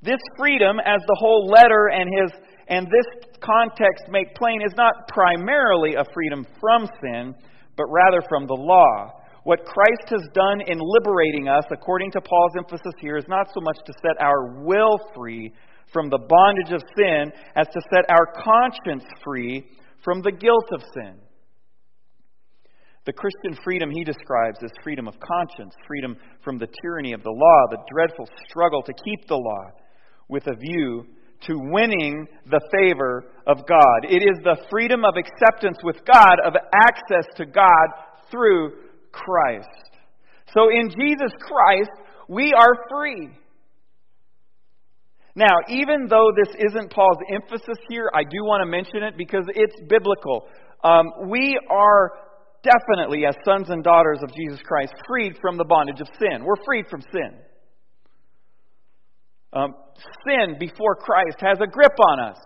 This 0.01 0.19
freedom, 0.37 0.79
as 0.79 1.01
the 1.01 1.17
whole 1.19 1.47
letter 1.47 1.89
and 1.93 2.09
his 2.09 2.31
and 2.69 2.85
this 2.85 3.39
context 3.41 4.05
make 4.09 4.35
plain 4.35 4.61
is 4.61 4.73
not 4.77 5.07
primarily 5.07 5.95
a 5.95 6.03
freedom 6.13 6.45
from 6.59 6.87
sin, 7.01 7.33
but 7.75 7.85
rather 7.89 8.21
from 8.29 8.45
the 8.45 8.53
law. 8.53 9.11
What 9.43 9.65
Christ 9.65 10.09
has 10.09 10.21
done 10.33 10.61
in 10.67 10.77
liberating 10.79 11.47
us, 11.47 11.63
according 11.71 12.11
to 12.11 12.21
Paul's 12.21 12.51
emphasis 12.57 12.93
here, 12.99 13.17
is 13.17 13.27
not 13.27 13.47
so 13.53 13.61
much 13.61 13.77
to 13.85 13.93
set 14.01 14.21
our 14.21 14.63
will 14.63 14.99
free 15.15 15.51
from 15.91 16.09
the 16.09 16.19
bondage 16.19 16.71
of 16.71 16.83
sin 16.95 17.31
as 17.55 17.65
to 17.67 17.81
set 17.91 18.05
our 18.09 18.27
conscience 18.43 19.05
free 19.23 19.65
from 20.03 20.21
the 20.21 20.31
guilt 20.31 20.69
of 20.71 20.81
sin. 20.93 21.15
The 23.05 23.13
Christian 23.13 23.57
freedom 23.63 23.89
he 23.89 24.03
describes 24.03 24.59
as 24.63 24.71
freedom 24.83 25.07
of 25.07 25.15
conscience, 25.19 25.73
freedom 25.87 26.17
from 26.43 26.59
the 26.59 26.67
tyranny 26.81 27.13
of 27.13 27.23
the 27.23 27.31
law, 27.31 27.67
the 27.69 27.83
dreadful 27.91 28.27
struggle 28.47 28.83
to 28.83 28.93
keep 28.93 29.27
the 29.27 29.35
law 29.35 29.71
with 30.27 30.45
a 30.47 30.55
view 30.55 31.05
to 31.47 31.53
winning 31.57 32.27
the 32.49 32.61
favor 32.71 33.23
of 33.47 33.65
God. 33.65 34.03
It 34.03 34.23
is 34.23 34.43
the 34.43 34.57
freedom 34.69 35.05
of 35.05 35.15
acceptance 35.15 35.77
with 35.83 35.97
God, 36.05 36.35
of 36.45 36.53
access 36.75 37.25
to 37.37 37.45
God 37.45 37.87
through 38.29 38.73
Christ. 39.11 39.67
So 40.53 40.69
in 40.69 40.89
Jesus 40.89 41.31
Christ, 41.39 41.91
we 42.27 42.53
are 42.53 42.75
free. 42.89 43.29
Now, 45.35 45.55
even 45.69 46.07
though 46.09 46.31
this 46.35 46.53
isn't 46.59 46.91
Paul's 46.91 47.19
emphasis 47.33 47.77
here, 47.89 48.09
I 48.13 48.23
do 48.23 48.43
want 48.43 48.61
to 48.61 48.69
mention 48.69 49.03
it 49.03 49.17
because 49.17 49.45
it's 49.55 49.75
biblical. 49.87 50.47
Um, 50.83 51.29
we 51.29 51.57
are 51.69 52.11
definitely, 52.63 53.25
as 53.25 53.35
sons 53.45 53.69
and 53.69 53.83
daughters 53.83 54.19
of 54.23 54.29
Jesus 54.35 54.59
Christ, 54.65 54.93
freed 55.07 55.37
from 55.41 55.57
the 55.57 55.65
bondage 55.65 56.01
of 56.01 56.07
sin. 56.19 56.43
We're 56.43 56.63
freed 56.65 56.85
from 56.89 57.01
sin. 57.01 57.39
Um, 59.51 59.73
sin 60.27 60.57
before 60.59 60.95
Christ 60.95 61.37
has 61.41 61.57
a 61.61 61.67
grip 61.67 61.93
on 61.99 62.19
us. 62.19 62.37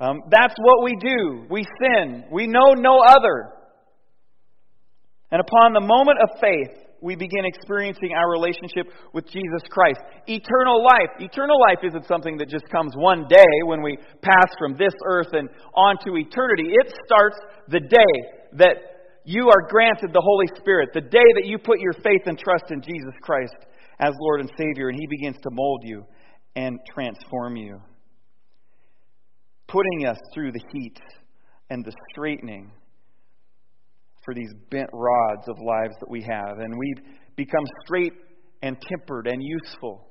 Um, 0.00 0.20
that's 0.30 0.54
what 0.58 0.84
we 0.84 0.96
do. 1.00 1.46
We 1.50 1.64
sin. 1.82 2.24
We 2.30 2.46
know 2.46 2.74
no 2.74 3.00
other. 3.00 3.52
And 5.30 5.40
upon 5.40 5.72
the 5.72 5.80
moment 5.80 6.18
of 6.22 6.40
faith, 6.40 6.87
we 7.00 7.14
begin 7.14 7.44
experiencing 7.44 8.10
our 8.16 8.30
relationship 8.30 8.92
with 9.12 9.26
Jesus 9.26 9.62
Christ. 9.70 10.00
Eternal 10.26 10.82
life. 10.82 11.10
Eternal 11.20 11.60
life 11.60 11.78
isn't 11.84 12.06
something 12.06 12.36
that 12.38 12.48
just 12.48 12.68
comes 12.70 12.92
one 12.96 13.26
day 13.28 13.54
when 13.66 13.82
we 13.82 13.96
pass 14.22 14.50
from 14.58 14.76
this 14.76 14.94
earth 15.06 15.28
and 15.32 15.48
on 15.74 15.96
to 16.04 16.16
eternity. 16.16 16.70
It 16.70 16.92
starts 17.06 17.36
the 17.68 17.80
day 17.80 18.14
that 18.54 18.76
you 19.24 19.48
are 19.48 19.68
granted 19.68 20.12
the 20.12 20.24
Holy 20.24 20.46
Spirit, 20.58 20.90
the 20.94 21.00
day 21.00 21.28
that 21.36 21.44
you 21.44 21.58
put 21.58 21.80
your 21.80 21.92
faith 21.92 22.22
and 22.26 22.38
trust 22.38 22.64
in 22.70 22.80
Jesus 22.82 23.14
Christ 23.22 23.56
as 24.00 24.14
Lord 24.20 24.40
and 24.40 24.50
Savior, 24.56 24.88
and 24.88 24.98
He 24.98 25.06
begins 25.06 25.36
to 25.42 25.50
mold 25.50 25.82
you 25.84 26.04
and 26.56 26.78
transform 26.92 27.56
you, 27.56 27.80
putting 29.68 30.06
us 30.06 30.18
through 30.32 30.52
the 30.52 30.62
heat 30.72 30.98
and 31.70 31.84
the 31.84 31.92
straightening 32.10 32.72
for 34.28 34.34
these 34.34 34.52
bent 34.70 34.90
rods 34.92 35.48
of 35.48 35.56
lives 35.58 35.94
that 36.00 36.10
we 36.10 36.20
have. 36.20 36.58
And 36.58 36.78
we 36.78 36.94
become 37.34 37.64
straight 37.86 38.12
and 38.60 38.76
tempered 38.78 39.26
and 39.26 39.42
useful 39.42 40.06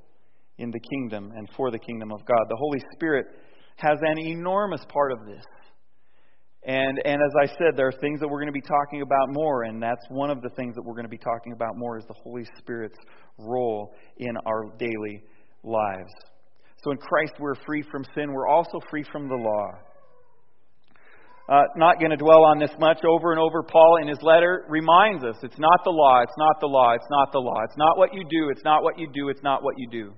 in 0.58 0.72
the 0.72 0.80
kingdom 0.80 1.30
and 1.36 1.48
for 1.56 1.70
the 1.70 1.78
kingdom 1.78 2.10
of 2.10 2.26
God. 2.26 2.44
The 2.48 2.56
Holy 2.58 2.82
Spirit 2.94 3.26
has 3.76 3.96
an 4.02 4.18
enormous 4.18 4.80
part 4.92 5.12
of 5.12 5.20
this. 5.24 5.44
And, 6.64 7.00
and 7.04 7.14
as 7.14 7.32
I 7.40 7.46
said, 7.46 7.76
there 7.76 7.86
are 7.86 8.00
things 8.00 8.18
that 8.18 8.26
we're 8.26 8.40
going 8.40 8.52
to 8.52 8.60
be 8.60 8.60
talking 8.60 9.02
about 9.02 9.28
more, 9.28 9.62
and 9.62 9.80
that's 9.80 10.04
one 10.08 10.30
of 10.30 10.42
the 10.42 10.50
things 10.56 10.74
that 10.74 10.82
we're 10.82 10.94
going 10.94 11.04
to 11.04 11.08
be 11.08 11.16
talking 11.16 11.52
about 11.52 11.76
more 11.76 11.96
is 11.96 12.04
the 12.08 12.16
Holy 12.24 12.44
Spirit's 12.58 12.98
role 13.38 13.94
in 14.16 14.36
our 14.46 14.64
daily 14.80 15.22
lives. 15.62 16.10
So 16.82 16.90
in 16.90 16.98
Christ, 16.98 17.34
we're 17.38 17.54
free 17.64 17.84
from 17.88 18.04
sin. 18.16 18.32
We're 18.32 18.48
also 18.48 18.80
free 18.90 19.04
from 19.12 19.28
the 19.28 19.36
law. 19.36 19.70
Uh, 21.48 21.64
not 21.76 21.98
going 21.98 22.10
to 22.10 22.16
dwell 22.16 22.44
on 22.44 22.58
this 22.58 22.70
much 22.78 23.00
over 23.08 23.32
and 23.32 23.40
over. 23.40 23.62
Paul, 23.62 23.98
in 24.02 24.08
his 24.08 24.20
letter, 24.20 24.66
reminds 24.68 25.24
us 25.24 25.36
it's 25.42 25.58
not 25.58 25.80
the 25.82 25.90
law, 25.90 26.20
it's 26.20 26.36
not 26.36 26.60
the 26.60 26.66
law, 26.66 26.92
it's 26.92 27.08
not 27.08 27.32
the 27.32 27.38
law. 27.38 27.64
It's 27.64 27.78
not 27.78 27.96
what 27.96 28.12
you 28.12 28.22
do, 28.28 28.50
it's 28.50 28.64
not 28.64 28.82
what 28.82 28.98
you 28.98 29.08
do, 29.08 29.30
it's 29.30 29.42
not 29.42 29.62
what 29.62 29.74
you 29.78 29.88
do. 29.90 30.12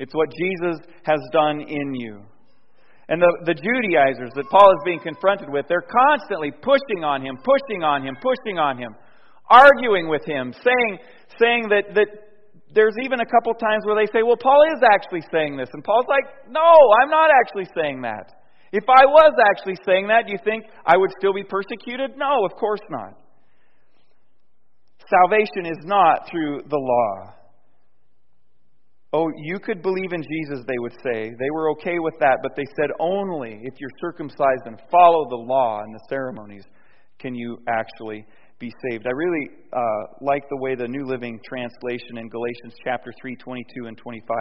It's 0.00 0.12
what 0.12 0.28
Jesus 0.34 0.82
has 1.04 1.20
done 1.32 1.60
in 1.60 1.94
you. 1.94 2.22
And 3.08 3.22
the, 3.22 3.30
the 3.46 3.54
Judaizers 3.54 4.30
that 4.34 4.50
Paul 4.50 4.70
is 4.70 4.82
being 4.84 4.98
confronted 4.98 5.50
with, 5.50 5.66
they're 5.68 5.86
constantly 5.86 6.50
pushing 6.50 7.04
on 7.04 7.22
him, 7.22 7.38
pushing 7.42 7.84
on 7.84 8.02
him, 8.02 8.16
pushing 8.18 8.58
on 8.58 8.78
him, 8.78 8.94
arguing 9.50 10.08
with 10.08 10.24
him, 10.24 10.54
saying, 10.64 10.98
saying 11.38 11.68
that, 11.70 11.94
that 11.94 12.06
there's 12.74 12.94
even 13.02 13.20
a 13.20 13.26
couple 13.26 13.54
times 13.54 13.82
where 13.86 13.94
they 13.94 14.10
say, 14.10 14.22
well, 14.22 14.38
Paul 14.38 14.62
is 14.74 14.82
actually 14.82 15.22
saying 15.30 15.56
this. 15.56 15.68
And 15.74 15.82
Paul's 15.84 16.06
like, 16.08 16.50
no, 16.50 16.74
I'm 17.02 17.10
not 17.10 17.30
actually 17.30 17.66
saying 17.74 18.02
that. 18.02 18.39
If 18.72 18.84
I 18.88 19.04
was 19.04 19.32
actually 19.50 19.76
saying 19.84 20.08
that, 20.08 20.26
do 20.26 20.32
you 20.32 20.38
think 20.44 20.64
I 20.86 20.96
would 20.96 21.10
still 21.18 21.32
be 21.32 21.42
persecuted? 21.42 22.16
No, 22.16 22.44
of 22.44 22.52
course 22.52 22.80
not. 22.88 23.18
Salvation 25.08 25.66
is 25.66 25.84
not 25.84 26.28
through 26.30 26.62
the 26.68 26.78
law. 26.78 27.34
Oh, 29.12 29.28
you 29.42 29.58
could 29.58 29.82
believe 29.82 30.12
in 30.12 30.22
Jesus, 30.22 30.64
they 30.68 30.78
would 30.78 30.94
say. 31.02 31.30
They 31.36 31.50
were 31.52 31.70
okay 31.72 31.98
with 31.98 32.14
that, 32.20 32.38
but 32.42 32.54
they 32.54 32.66
said 32.76 32.90
only 33.00 33.58
if 33.64 33.74
you're 33.80 33.90
circumcised 34.00 34.66
and 34.66 34.80
follow 34.88 35.28
the 35.28 35.36
law 35.36 35.80
and 35.82 35.92
the 35.92 36.00
ceremonies 36.08 36.64
can 37.18 37.34
you 37.34 37.58
actually 37.68 38.24
be 38.60 38.72
saved. 38.90 39.06
I 39.06 39.10
really 39.10 39.48
uh, 39.72 39.80
like 40.20 40.44
the 40.50 40.58
way 40.58 40.74
the 40.74 40.86
New 40.86 41.06
Living 41.06 41.40
Translation 41.48 42.18
in 42.18 42.28
Galatians 42.28 42.74
chapter 42.84 43.10
3, 43.18 43.34
22 43.34 43.86
and 43.86 43.96
25 43.96 44.36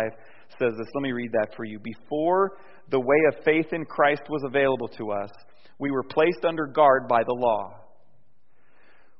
says 0.59 0.73
this. 0.77 0.88
Let 0.93 1.01
me 1.01 1.13
read 1.13 1.31
that 1.31 1.55
for 1.55 1.63
you. 1.63 1.79
Before 1.79 2.57
the 2.91 2.99
way 2.99 3.17
of 3.29 3.43
faith 3.45 3.71
in 3.71 3.85
Christ 3.85 4.23
was 4.29 4.43
available 4.45 4.89
to 4.99 5.11
us, 5.11 5.29
we 5.79 5.89
were 5.89 6.03
placed 6.03 6.43
under 6.45 6.67
guard 6.67 7.07
by 7.07 7.23
the 7.23 7.33
law. 7.33 7.79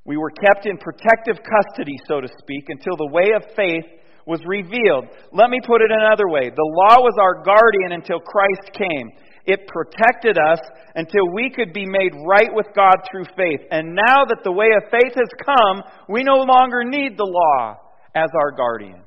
We 0.04 0.18
were 0.18 0.32
kept 0.32 0.66
in 0.66 0.78
protective 0.78 1.38
custody, 1.48 1.96
so 2.06 2.20
to 2.20 2.28
speak, 2.40 2.66
until 2.68 2.98
the 2.98 3.10
way 3.14 3.32
of 3.38 3.56
faith 3.56 3.86
was 4.28 4.42
revealed. 4.46 5.08
Let 5.32 5.50
me 5.50 5.60
put 5.66 5.82
it 5.82 5.92
another 5.92 6.28
way 6.28 6.50
the 6.50 6.74
law 6.76 7.00
was 7.00 7.16
our 7.18 7.42
guardian 7.42 7.94
until 7.94 8.20
Christ 8.20 8.74
came. 8.74 9.08
It 9.50 9.66
protected 9.66 10.38
us 10.38 10.60
until 10.94 11.34
we 11.34 11.50
could 11.50 11.74
be 11.74 11.86
made 11.88 12.12
right 12.28 12.50
with 12.54 12.68
God 12.76 12.98
through 13.10 13.26
faith. 13.36 13.62
And 13.72 13.96
now 13.96 14.26
that 14.28 14.42
the 14.44 14.52
way 14.52 14.68
of 14.78 14.92
faith 14.92 15.16
has 15.16 15.30
come, 15.44 15.82
we 16.08 16.22
no 16.22 16.36
longer 16.36 16.84
need 16.84 17.18
the 17.18 17.26
law 17.26 17.78
as 18.14 18.30
our 18.36 18.52
guardian. 18.52 19.02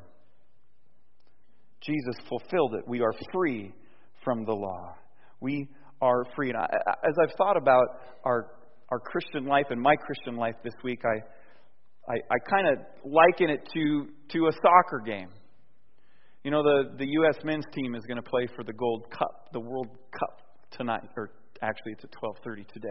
Jesus 1.81 2.17
fulfilled 2.29 2.75
it. 2.75 2.89
We 2.89 3.03
are 3.03 3.13
free 3.33 3.73
from 4.25 4.45
the 4.45 4.53
law. 4.53 4.97
We 5.41 5.69
are 6.01 6.25
free. 6.35 6.49
And 6.49 6.59
I, 6.59 6.67
as 7.09 7.15
I've 7.23 7.37
thought 7.37 7.57
about 7.57 7.87
our, 8.25 8.49
our 8.91 8.99
Christian 8.99 9.47
life 9.47 9.67
and 9.71 9.81
my 9.81 9.95
Christian 9.95 10.37
life 10.37 10.57
this 10.65 10.75
week, 10.83 11.03
I, 11.05 12.13
I, 12.13 12.17
I 12.17 12.39
kind 12.51 12.67
of 12.67 12.85
liken 13.05 13.49
it 13.49 13.69
to, 13.75 14.09
to 14.33 14.47
a 14.49 14.53
soccer 14.61 15.03
game. 15.07 15.29
You 16.45 16.51
know, 16.51 16.63
the, 16.63 16.97
the 16.99 17.07
U.S. 17.07 17.37
men's 17.45 17.65
team 17.73 17.95
is 17.95 18.03
going 18.05 18.17
to 18.17 18.29
play 18.29 18.49
for 18.57 18.65
the 18.65 18.73
Gold 18.73 19.05
Cup, 19.11 19.49
the 19.53 19.61
World 19.61 19.87
Cup 20.11 20.43
tonight, 20.73 21.09
or 21.17 21.31
actually 21.63 21.93
it's 21.93 22.05
at 22.05 22.11
12:30 22.13 22.67
today. 22.67 22.89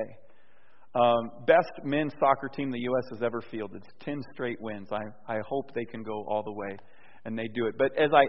Um, 0.96 1.32
best 1.46 1.84
men's 1.84 2.14
soccer 2.20 2.48
team 2.48 2.72
the 2.72 2.80
U.S. 2.80 3.04
has 3.12 3.22
ever 3.22 3.42
fielded. 3.52 3.84
It's 3.84 3.94
10 4.06 4.22
straight 4.34 4.62
wins. 4.62 4.90
I, 4.92 5.02
I 5.28 5.40
hope 5.46 5.74
they 5.74 5.84
can 5.84 6.02
go 6.02 6.24
all 6.28 6.44
the 6.44 6.52
way, 6.54 6.78
and 7.26 7.38
they 7.38 7.48
do 7.54 7.68
it. 7.68 7.76
But 7.78 7.92
as 7.98 8.12
I 8.14 8.24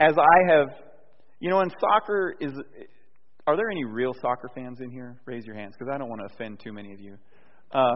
as 0.00 0.14
I 0.16 0.52
have, 0.52 0.68
you 1.40 1.50
know, 1.50 1.60
in 1.60 1.70
soccer 1.80 2.34
is. 2.40 2.52
Are 3.48 3.54
there 3.54 3.70
any 3.70 3.84
real 3.84 4.12
soccer 4.20 4.50
fans 4.56 4.80
in 4.80 4.90
here? 4.90 5.20
Raise 5.24 5.46
your 5.46 5.54
hands, 5.54 5.76
because 5.78 5.92
I 5.94 5.98
don't 5.98 6.08
want 6.08 6.20
to 6.20 6.34
offend 6.34 6.58
too 6.58 6.72
many 6.72 6.92
of 6.92 6.98
you. 6.98 7.16
Uh, 7.70 7.94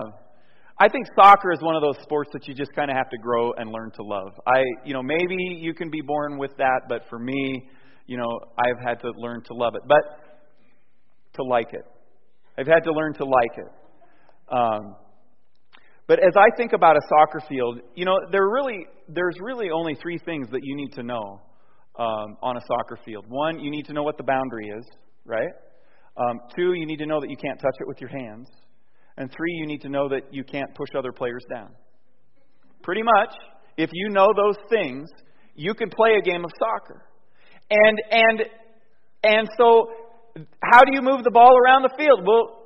I 0.82 0.88
think 0.88 1.06
soccer 1.14 1.52
is 1.52 1.60
one 1.60 1.76
of 1.76 1.82
those 1.82 2.02
sports 2.02 2.30
that 2.32 2.48
you 2.48 2.54
just 2.54 2.72
kind 2.74 2.90
of 2.90 2.96
have 2.96 3.10
to 3.10 3.18
grow 3.18 3.52
and 3.52 3.70
learn 3.70 3.90
to 3.96 4.02
love. 4.02 4.32
I, 4.46 4.62
you 4.82 4.94
know, 4.94 5.02
maybe 5.02 5.36
you 5.60 5.74
can 5.74 5.90
be 5.90 6.00
born 6.00 6.38
with 6.38 6.52
that, 6.56 6.84
but 6.88 7.02
for 7.10 7.18
me, 7.18 7.68
you 8.06 8.16
know, 8.16 8.40
I've 8.58 8.82
had 8.82 8.98
to 9.00 9.12
learn 9.18 9.42
to 9.42 9.54
love 9.54 9.74
it, 9.74 9.82
but 9.86 10.00
to 11.34 11.42
like 11.44 11.74
it. 11.74 11.84
I've 12.56 12.66
had 12.66 12.80
to 12.84 12.92
learn 12.92 13.12
to 13.14 13.24
like 13.26 13.58
it. 13.58 14.56
Um, 14.56 14.96
but 16.08 16.18
as 16.18 16.32
I 16.34 16.46
think 16.56 16.72
about 16.72 16.96
a 16.96 17.00
soccer 17.10 17.42
field, 17.46 17.80
you 17.94 18.06
know, 18.06 18.16
there 18.32 18.48
really, 18.48 18.86
there's 19.06 19.36
really 19.38 19.68
only 19.70 19.96
three 20.00 20.18
things 20.24 20.48
that 20.50 20.60
you 20.62 20.76
need 20.76 20.94
to 20.94 21.02
know 21.02 21.42
um, 21.98 22.38
on 22.42 22.56
a 22.56 22.60
soccer 22.66 22.98
field. 23.04 23.26
One, 23.28 23.60
you 23.60 23.70
need 23.70 23.84
to 23.84 23.92
know 23.92 24.02
what 24.02 24.16
the 24.16 24.24
boundary 24.24 24.68
is, 24.68 24.86
right? 25.26 25.52
Um, 26.16 26.40
two, 26.56 26.72
you 26.72 26.86
need 26.86 26.98
to 27.00 27.06
know 27.06 27.20
that 27.20 27.28
you 27.28 27.36
can't 27.36 27.60
touch 27.60 27.76
it 27.80 27.86
with 27.86 28.00
your 28.00 28.10
hands. 28.10 28.48
And 29.20 29.30
three, 29.30 29.52
you 29.52 29.66
need 29.66 29.82
to 29.82 29.90
know 29.90 30.08
that 30.08 30.32
you 30.32 30.42
can't 30.44 30.74
push 30.74 30.88
other 30.96 31.12
players 31.12 31.44
down. 31.54 31.68
Pretty 32.82 33.02
much, 33.02 33.28
if 33.76 33.90
you 33.92 34.08
know 34.08 34.28
those 34.34 34.56
things, 34.70 35.10
you 35.54 35.74
can 35.74 35.90
play 35.90 36.14
a 36.18 36.22
game 36.22 36.42
of 36.42 36.50
soccer. 36.58 37.02
And 37.68 38.00
and 38.10 38.40
and 39.22 39.48
so 39.58 39.90
how 40.64 40.84
do 40.84 40.92
you 40.94 41.02
move 41.02 41.22
the 41.22 41.30
ball 41.30 41.54
around 41.54 41.82
the 41.82 41.94
field? 41.98 42.20
Well, 42.26 42.64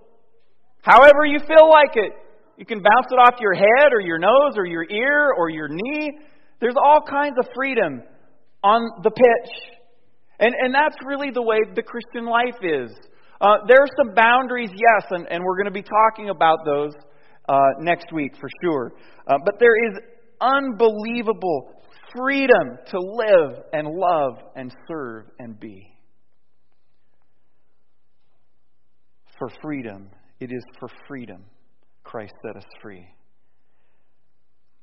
however 0.82 1.24
you 1.24 1.40
feel 1.40 1.68
like 1.68 1.96
it. 1.96 2.12
You 2.56 2.64
can 2.64 2.78
bounce 2.78 3.08
it 3.10 3.16
off 3.16 3.40
your 3.40 3.54
head 3.54 3.90
or 3.90 4.00
your 4.00 4.18
nose 4.18 4.54
or 4.56 4.64
your 4.64 4.88
ear 4.88 5.32
or 5.36 5.50
your 5.50 5.66
knee. 5.68 6.20
There's 6.60 6.76
all 6.80 7.00
kinds 7.02 7.34
of 7.36 7.48
freedom 7.52 8.00
on 8.62 9.02
the 9.02 9.10
pitch. 9.10 9.50
And 10.38 10.54
and 10.56 10.72
that's 10.72 10.94
really 11.04 11.32
the 11.34 11.42
way 11.42 11.58
the 11.74 11.82
Christian 11.82 12.26
life 12.26 12.62
is. 12.62 12.92
Uh, 13.44 13.58
there 13.68 13.82
are 13.82 13.88
some 13.98 14.14
boundaries, 14.14 14.70
yes, 14.72 15.06
and, 15.10 15.26
and 15.30 15.44
we're 15.44 15.56
going 15.56 15.66
to 15.66 15.70
be 15.70 15.82
talking 15.82 16.30
about 16.30 16.60
those 16.64 16.94
uh, 17.46 17.58
next 17.80 18.06
week 18.10 18.32
for 18.40 18.48
sure. 18.62 18.94
Uh, 19.26 19.36
but 19.44 19.56
there 19.60 19.76
is 19.86 19.98
unbelievable 20.40 21.72
freedom 22.16 22.78
to 22.86 22.98
live 22.98 23.64
and 23.74 23.86
love 23.86 24.38
and 24.56 24.74
serve 24.88 25.26
and 25.38 25.60
be. 25.60 25.94
For 29.38 29.50
freedom, 29.60 30.08
it 30.40 30.50
is 30.50 30.64
for 30.80 30.88
freedom 31.06 31.44
Christ 32.02 32.32
set 32.46 32.56
us 32.56 32.64
free. 32.80 33.06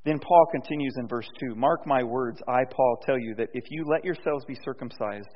Then 0.05 0.19
Paul 0.19 0.45
continues 0.51 0.93
in 0.99 1.07
verse 1.07 1.27
2 1.39 1.55
Mark 1.55 1.87
my 1.87 2.03
words, 2.03 2.39
I, 2.47 2.61
Paul, 2.69 2.97
tell 3.07 3.17
you 3.17 3.33
that 3.39 3.47
if 3.53 3.63
you 3.71 3.85
let 3.87 4.05
yourselves 4.05 4.45
be 4.45 4.57
circumcised, 4.63 5.29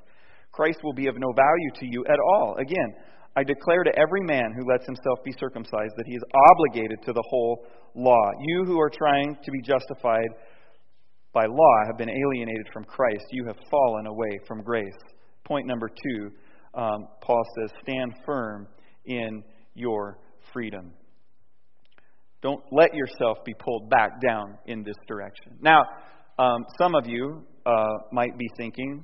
Christ 0.55 0.79
will 0.83 0.93
be 0.93 1.07
of 1.07 1.15
no 1.17 1.31
value 1.33 1.71
to 1.79 1.85
you 1.85 2.05
at 2.07 2.19
all. 2.19 2.55
Again, 2.59 2.93
I 3.35 3.43
declare 3.43 3.83
to 3.83 3.99
every 3.99 4.21
man 4.21 4.53
who 4.55 4.69
lets 4.71 4.85
himself 4.85 5.19
be 5.25 5.33
circumcised 5.37 5.93
that 5.97 6.07
he 6.07 6.15
is 6.15 6.23
obligated 6.51 6.99
to 7.05 7.11
the 7.11 7.23
whole 7.29 7.65
law. 7.93 8.31
You 8.39 8.63
who 8.65 8.79
are 8.79 8.89
trying 8.89 9.37
to 9.43 9.51
be 9.51 9.61
justified 9.61 10.29
by 11.33 11.45
law 11.45 11.75
have 11.87 11.97
been 11.97 12.09
alienated 12.09 12.67
from 12.71 12.85
Christ. 12.85 13.25
You 13.31 13.45
have 13.47 13.57
fallen 13.69 14.07
away 14.07 14.39
from 14.47 14.63
grace. 14.63 14.97
Point 15.43 15.67
number 15.67 15.89
two, 15.89 16.31
um, 16.73 17.07
Paul 17.21 17.43
says, 17.59 17.71
stand 17.83 18.13
firm 18.25 18.67
in 19.05 19.43
your 19.73 20.17
freedom. 20.53 20.93
Don't 22.41 22.63
let 22.71 22.93
yourself 22.93 23.39
be 23.45 23.53
pulled 23.59 23.89
back 23.89 24.21
down 24.25 24.57
in 24.65 24.83
this 24.83 24.95
direction. 25.07 25.57
Now, 25.61 25.83
um, 26.39 26.65
some 26.77 26.95
of 26.95 27.05
you 27.05 27.43
uh, 27.65 27.97
might 28.11 28.37
be 28.37 28.47
thinking, 28.55 29.03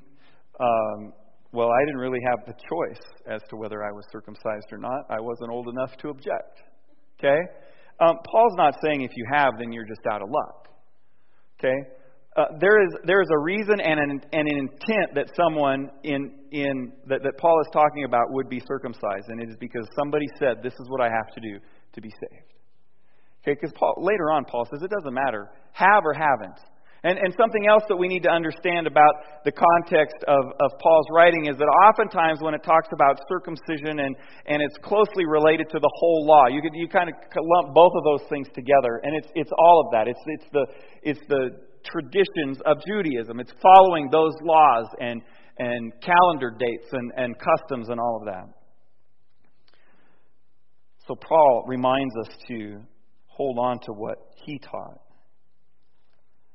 um, 0.60 1.14
well, 1.54 1.70
I 1.70 1.86
didn't 1.86 2.00
really 2.00 2.22
have 2.26 2.46
the 2.46 2.54
choice 2.54 3.04
as 3.28 3.42
to 3.50 3.58
whether 3.58 3.84
I 3.84 3.92
was 3.92 4.06
circumcised 4.12 4.72
or 4.72 4.78
not. 4.78 5.06
I 5.10 5.20
wasn't 5.20 5.50
old 5.52 5.68
enough 5.68 5.92
to 6.02 6.10
object. 6.10 6.62
Okay? 7.20 7.40
Um, 8.00 8.16
Paul's 8.32 8.56
not 8.56 8.76
saying 8.84 9.02
if 9.02 9.12
you 9.16 9.26
have, 9.32 9.54
then 9.60 9.72
you're 9.72 9.86
just 9.86 10.02
out 10.12 10.22
of 10.22 10.30
luck. 10.30 10.70
Okay? 11.60 11.76
Uh, 12.38 12.46
there 12.62 12.82
is 12.82 12.96
there 13.04 13.22
is 13.22 13.28
a 13.30 13.40
reason 13.40 13.82
and 13.82 14.00
an, 14.00 14.22
and 14.32 14.48
an 14.48 14.58
intent 14.58 15.14
that 15.14 15.28
someone 15.36 15.92
in 16.04 16.32
in 16.52 16.94
that, 17.06 17.22
that 17.24 17.38
Paul 17.38 17.60
is 17.60 17.68
talking 17.74 18.06
about 18.06 18.32
would 18.32 18.48
be 18.48 18.62
circumcised, 18.66 19.28
and 19.28 19.42
it 19.42 19.50
is 19.50 19.58
because 19.60 19.86
somebody 20.00 20.28
said, 20.40 20.64
"This 20.64 20.72
is 20.72 20.88
what 20.88 21.02
I 21.02 21.10
have 21.10 21.28
to 21.36 21.42
do 21.42 21.60
to 21.92 22.02
be 22.02 22.10
saved." 22.10 22.54
Okay, 23.44 23.60
because 23.60 23.76
later 23.98 24.32
on 24.32 24.46
Paul 24.46 24.66
says 24.72 24.82
it 24.82 24.90
doesn't 24.90 25.14
matter 25.14 25.50
have 25.74 26.04
or 26.06 26.14
haven't. 26.14 26.60
And, 27.04 27.18
and 27.18 27.34
something 27.34 27.66
else 27.66 27.82
that 27.90 27.98
we 27.98 28.08
need 28.08 28.22
to 28.24 28.30
understand 28.30 28.86
about 28.86 29.42
the 29.44 29.52
context 29.52 30.22
of, 30.28 30.54
of 30.62 30.70
Paul's 30.78 31.08
writing 31.12 31.48
is 31.48 31.58
that 31.58 31.66
oftentimes 31.90 32.42
when 32.42 32.54
it 32.54 32.62
talks 32.62 32.90
about 32.94 33.18
circumcision 33.28 34.06
and, 34.06 34.16
and 34.46 34.62
it's 34.62 34.78
closely 34.84 35.26
related 35.26 35.66
to 35.72 35.80
the 35.80 35.92
whole 35.98 36.28
law, 36.28 36.46
you, 36.46 36.62
could, 36.62 36.74
you 36.76 36.88
kind 36.88 37.10
of 37.10 37.16
lump 37.42 37.74
both 37.74 37.94
of 37.98 38.04
those 38.04 38.30
things 38.30 38.48
together. 38.54 39.02
And 39.02 39.18
it's, 39.18 39.28
it's 39.34 39.50
all 39.58 39.84
of 39.86 39.92
that. 39.94 40.08
It's, 40.08 40.20
it's, 40.28 40.46
the, 40.54 40.66
it's 41.02 41.20
the 41.28 41.50
traditions 41.90 42.60
of 42.66 42.78
Judaism, 42.86 43.40
it's 43.40 43.54
following 43.62 44.10
those 44.12 44.34
laws 44.44 44.86
and, 45.00 45.24
and 45.58 45.92
calendar 46.02 46.56
dates 46.58 46.88
and, 46.92 47.12
and 47.18 47.36
customs 47.40 47.90
and 47.90 48.00
all 48.00 48.20
of 48.22 48.26
that. 48.26 48.46
So 51.08 51.16
Paul 51.16 51.66
reminds 51.68 52.16
us 52.22 52.30
to 52.50 52.82
hold 53.26 53.58
on 53.58 53.80
to 53.80 53.92
what 53.94 54.18
he 54.46 54.60
taught. 54.60 55.02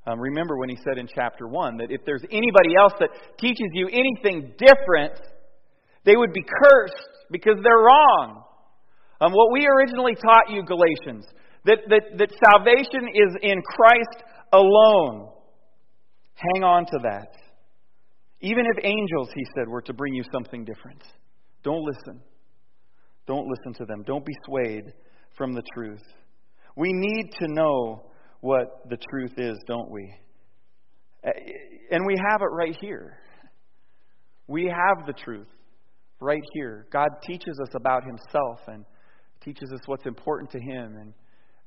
Um, 0.07 0.21
remember 0.21 0.57
when 0.57 0.69
he 0.69 0.77
said 0.85 0.99
in 0.99 1.09
chapter 1.13 1.49
1 1.49 1.79
that 1.79 1.91
if 1.91 2.01
there's 2.07 2.23
anybody 2.31 2.77
else 2.79 2.93
that 3.01 3.11
teaches 3.39 3.67
you 3.73 3.89
anything 3.89 4.53
different, 4.57 5.19
they 6.05 6.15
would 6.15 6.33
be 6.33 6.43
cursed 6.63 7.09
because 7.31 7.57
they're 7.63 7.73
wrong. 7.73 8.45
Um, 9.21 9.33
what 9.33 9.53
we 9.53 9.67
originally 9.67 10.15
taught 10.15 10.51
you, 10.51 10.63
Galatians, 10.63 11.27
that, 11.65 11.79
that, 11.89 12.19
that 12.19 12.31
salvation 12.53 13.09
is 13.13 13.37
in 13.43 13.61
Christ 13.63 14.23
alone. 14.53 15.31
Hang 16.35 16.63
on 16.63 16.87
to 16.87 16.99
that. 17.03 17.33
Even 18.41 18.65
if 18.67 18.85
angels, 18.85 19.31
he 19.35 19.45
said, 19.57 19.67
were 19.67 19.83
to 19.83 19.95
bring 19.95 20.15
you 20.15 20.23
something 20.33 20.65
different, 20.65 21.03
don't 21.65 21.83
listen. 21.83 22.21
Don't 23.27 23.49
listen 23.49 23.75
to 23.79 23.85
them. 23.87 24.05
Don't 24.07 24.25
be 24.25 24.35
swayed 24.45 24.93
from 25.37 25.53
the 25.53 25.63
truth. 25.75 26.05
We 26.77 26.93
need 26.93 27.33
to 27.41 27.49
know 27.49 28.11
what 28.47 28.89
the 28.89 28.97
truth 29.11 29.35
is, 29.39 29.59
don't 29.67 29.91
we? 29.91 30.15
And 31.91 32.07
we 32.07 32.15
have 32.31 32.43
it 32.43 32.53
right 32.53 32.77
here. 32.81 33.19
We 34.47 34.67
have 34.67 35.05
the 35.05 35.13
truth 35.13 35.49
right 36.21 36.43
here. 36.53 36.87
God 36.93 37.09
teaches 37.27 37.59
us 37.61 37.71
about 37.75 38.05
Himself 38.05 38.61
and 38.69 38.85
teaches 39.45 39.73
us 39.73 39.81
what's 39.87 40.07
important 40.07 40.53
to 40.53 40.61
Him 40.61 40.97
and 40.97 41.13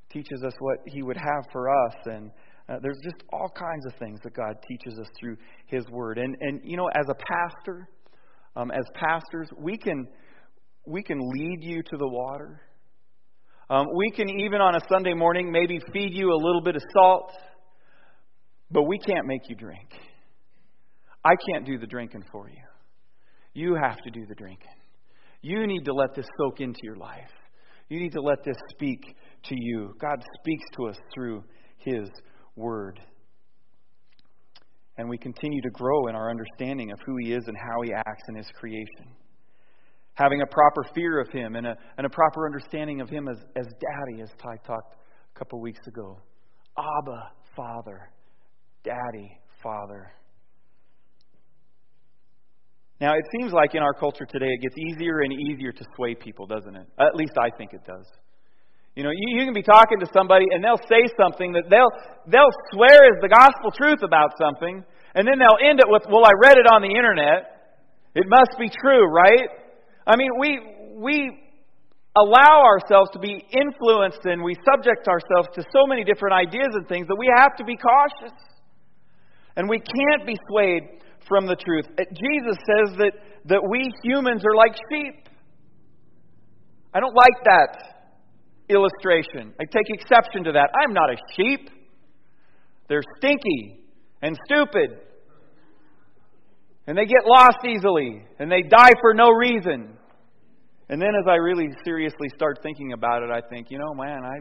teaches 0.10 0.42
us 0.46 0.54
what 0.60 0.78
He 0.86 1.04
would 1.04 1.18
have 1.18 1.44
for 1.52 1.70
us. 1.70 1.96
And 2.06 2.32
uh, 2.70 2.78
there's 2.82 3.00
just 3.04 3.24
all 3.34 3.50
kinds 3.50 3.86
of 3.86 3.94
things 4.00 4.22
that 4.24 4.34
God 4.34 4.56
teaches 4.66 4.98
us 5.00 5.08
through 5.20 5.36
His 5.66 5.84
Word. 5.90 6.18
And, 6.18 6.34
and 6.40 6.62
you 6.64 6.78
know, 6.78 6.88
as 6.98 7.08
a 7.10 7.16
pastor, 7.16 7.90
um, 8.56 8.72
as 8.72 8.86
pastors, 8.96 9.50
we 9.58 9.78
can, 9.78 10.08
we 10.86 11.04
can 11.04 11.20
lead 11.20 11.58
you 11.62 11.84
to 11.84 11.98
the 11.98 12.08
water. 12.08 12.62
Um, 13.70 13.86
we 13.96 14.10
can 14.10 14.28
even 14.30 14.62
on 14.62 14.74
a 14.74 14.80
Sunday 14.92 15.14
morning 15.14 15.52
maybe 15.52 15.80
feed 15.94 16.14
you 16.14 16.32
a 16.32 16.40
little 16.42 16.62
bit 16.62 16.76
of 16.76 16.82
salt, 16.92 17.32
but 18.72 18.84
we 18.84 18.98
can't 18.98 19.28
make 19.28 19.48
you 19.48 19.56
drink. 19.56 19.90
I 21.24 21.36
can't 21.48 21.68
do 21.68 21.78
the 21.78 21.86
drinking 21.86 22.24
for 22.32 22.50
you. 22.50 22.64
You 23.54 23.76
have 23.76 23.98
to 23.98 24.10
do 24.10 24.26
the 24.26 24.34
drinking. 24.34 24.72
You 25.42 25.68
need 25.68 25.86
to 25.86 25.94
let 25.94 26.16
this 26.16 26.26
soak 26.40 26.62
into 26.62 26.80
your 26.82 26.96
life. 26.96 27.30
You 27.90 28.00
need 28.00 28.14
to 28.14 28.22
let 28.22 28.44
this 28.44 28.58
speak 28.72 29.16
to 29.44 29.56
you. 29.56 29.94
God 30.02 30.24
speaks 30.40 30.66
to 30.78 30.88
us 30.88 30.98
through 31.14 31.44
His 31.78 32.10
Word. 32.56 33.00
And 34.98 35.08
we 35.10 35.18
continue 35.18 35.62
to 35.62 35.70
grow 35.70 36.08
in 36.08 36.16
our 36.16 36.32
understanding 36.32 36.92
of 36.92 37.00
who 37.06 37.18
He 37.24 37.34
is 37.34 37.44
and 37.48 37.56
how 37.56 37.82
He 37.84 37.94
acts 37.94 38.24
in 38.30 38.36
His 38.36 38.48
creation 38.60 39.16
having 40.20 40.42
a 40.42 40.46
proper 40.46 40.84
fear 40.94 41.22
of 41.22 41.30
Him 41.32 41.56
and 41.56 41.66
a, 41.66 41.76
and 41.98 42.06
a 42.06 42.10
proper 42.10 42.46
understanding 42.46 43.00
of 43.00 43.10
Him 43.10 43.30
as, 43.30 43.38
as 43.56 43.66
Daddy, 43.66 44.22
as 44.22 44.30
Ty 44.38 44.58
talked 44.68 44.96
a 45.34 45.40
couple 45.40 45.62
weeks 45.62 45.80
ago. 45.88 46.20
Abba, 46.78 47.32
Father. 47.56 48.10
Daddy, 48.84 49.40
Father. 49.64 50.12
Now, 53.00 53.14
it 53.14 53.24
seems 53.32 53.54
like 53.54 53.76
in 53.76 53.82
our 53.82 53.94
culture 53.94 54.26
today, 54.26 54.48
it 54.52 54.62
gets 54.62 54.76
easier 54.78 55.22
and 55.22 55.32
easier 55.32 55.72
to 55.72 55.86
sway 55.96 56.16
people, 56.16 56.46
doesn't 56.46 56.76
it? 56.76 56.86
At 57.00 57.16
least 57.16 57.32
I 57.40 57.50
think 57.58 57.72
it 57.72 57.88
does. 57.88 58.06
You 58.96 59.04
know, 59.04 59.12
you, 59.12 59.40
you 59.40 59.46
can 59.46 59.54
be 59.54 59.64
talking 59.64 60.02
to 60.02 60.08
somebody 60.12 60.46
and 60.52 60.62
they'll 60.62 60.84
say 60.90 61.08
something 61.16 61.54
that 61.54 61.72
they'll, 61.72 61.88
they'll 62.28 62.52
swear 62.74 63.08
is 63.08 63.22
the 63.22 63.30
gospel 63.32 63.72
truth 63.72 64.04
about 64.04 64.36
something, 64.36 64.84
and 65.16 65.24
then 65.26 65.40
they'll 65.40 65.64
end 65.64 65.80
it 65.80 65.88
with, 65.88 66.04
well, 66.12 66.26
I 66.26 66.36
read 66.44 66.58
it 66.58 66.68
on 66.68 66.82
the 66.82 66.92
internet. 66.92 67.80
It 68.16 68.28
must 68.28 68.60
be 68.60 68.68
true, 68.68 69.08
right? 69.08 69.48
I 70.10 70.16
mean, 70.16 70.32
we, 70.40 70.60
we 70.96 71.40
allow 72.18 72.64
ourselves 72.66 73.12
to 73.14 73.20
be 73.20 73.46
influenced 73.54 74.26
and 74.26 74.44
we 74.44 74.56
subject 74.66 75.08
ourselves 75.08 75.50
to 75.54 75.62
so 75.72 75.86
many 75.86 76.04
different 76.04 76.34
ideas 76.34 76.70
and 76.74 76.88
things 76.88 77.08
that 77.08 77.16
we 77.16 77.30
have 77.38 77.56
to 77.58 77.64
be 77.64 77.78
cautious. 77.78 78.36
And 79.56 79.70
we 79.70 79.78
can't 79.78 80.26
be 80.26 80.36
swayed 80.50 80.84
from 81.28 81.46
the 81.46 81.56
truth. 81.56 81.86
Uh, 81.92 82.04
Jesus 82.10 82.58
says 82.58 82.98
that, 82.98 83.12
that 83.46 83.62
we 83.70 83.92
humans 84.04 84.44
are 84.46 84.56
like 84.56 84.74
sheep. 84.90 85.30
I 86.92 87.00
don't 87.00 87.16
like 87.16 87.44
that 87.46 87.78
illustration. 88.68 89.54
I 89.62 89.66
take 89.66 89.86
exception 89.90 90.46
to 90.46 90.54
that. 90.54 90.70
I'm 90.74 90.94
not 90.94 91.12
a 91.12 91.18
sheep. 91.36 91.70
They're 92.88 93.04
stinky 93.18 93.84
and 94.24 94.36
stupid. 94.46 95.02
And 96.88 96.98
they 96.98 97.06
get 97.06 97.26
lost 97.26 97.60
easily. 97.64 98.24
And 98.40 98.52
they 98.52 98.64
die 98.64 98.94
for 99.02 99.14
no 99.14 99.30
reason. 99.30 99.99
And 100.90 101.00
then 101.00 101.10
as 101.10 101.26
I 101.28 101.36
really 101.36 101.68
seriously 101.86 102.30
start 102.36 102.60
thinking 102.64 102.94
about 102.94 103.22
it, 103.22 103.30
I 103.30 103.42
think, 103.50 103.70
you 103.70 103.78
know, 103.78 103.94
man, 103.94 104.24
I 104.24 104.38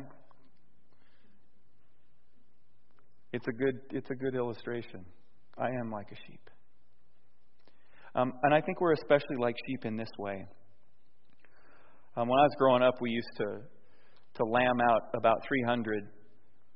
it's 3.32 3.46
a 3.46 3.52
good 3.52 3.74
it's 3.90 4.10
a 4.10 4.14
good 4.14 4.34
illustration. 4.34 5.04
I 5.58 5.66
am 5.66 5.90
like 5.90 6.06
a 6.10 6.16
sheep. 6.26 6.40
Um, 8.14 8.32
and 8.42 8.54
I 8.54 8.62
think 8.62 8.80
we're 8.80 8.94
especially 8.94 9.36
like 9.38 9.54
sheep 9.66 9.84
in 9.84 9.96
this 9.96 10.08
way. 10.18 10.46
Um, 12.16 12.28
when 12.28 12.38
I 12.38 12.42
was 12.42 12.54
growing 12.58 12.82
up, 12.82 12.94
we 13.00 13.10
used 13.10 13.28
to 13.36 13.58
to 14.36 14.44
lamb 14.44 14.80
out 14.90 15.02
about 15.14 15.36
300 15.46 16.08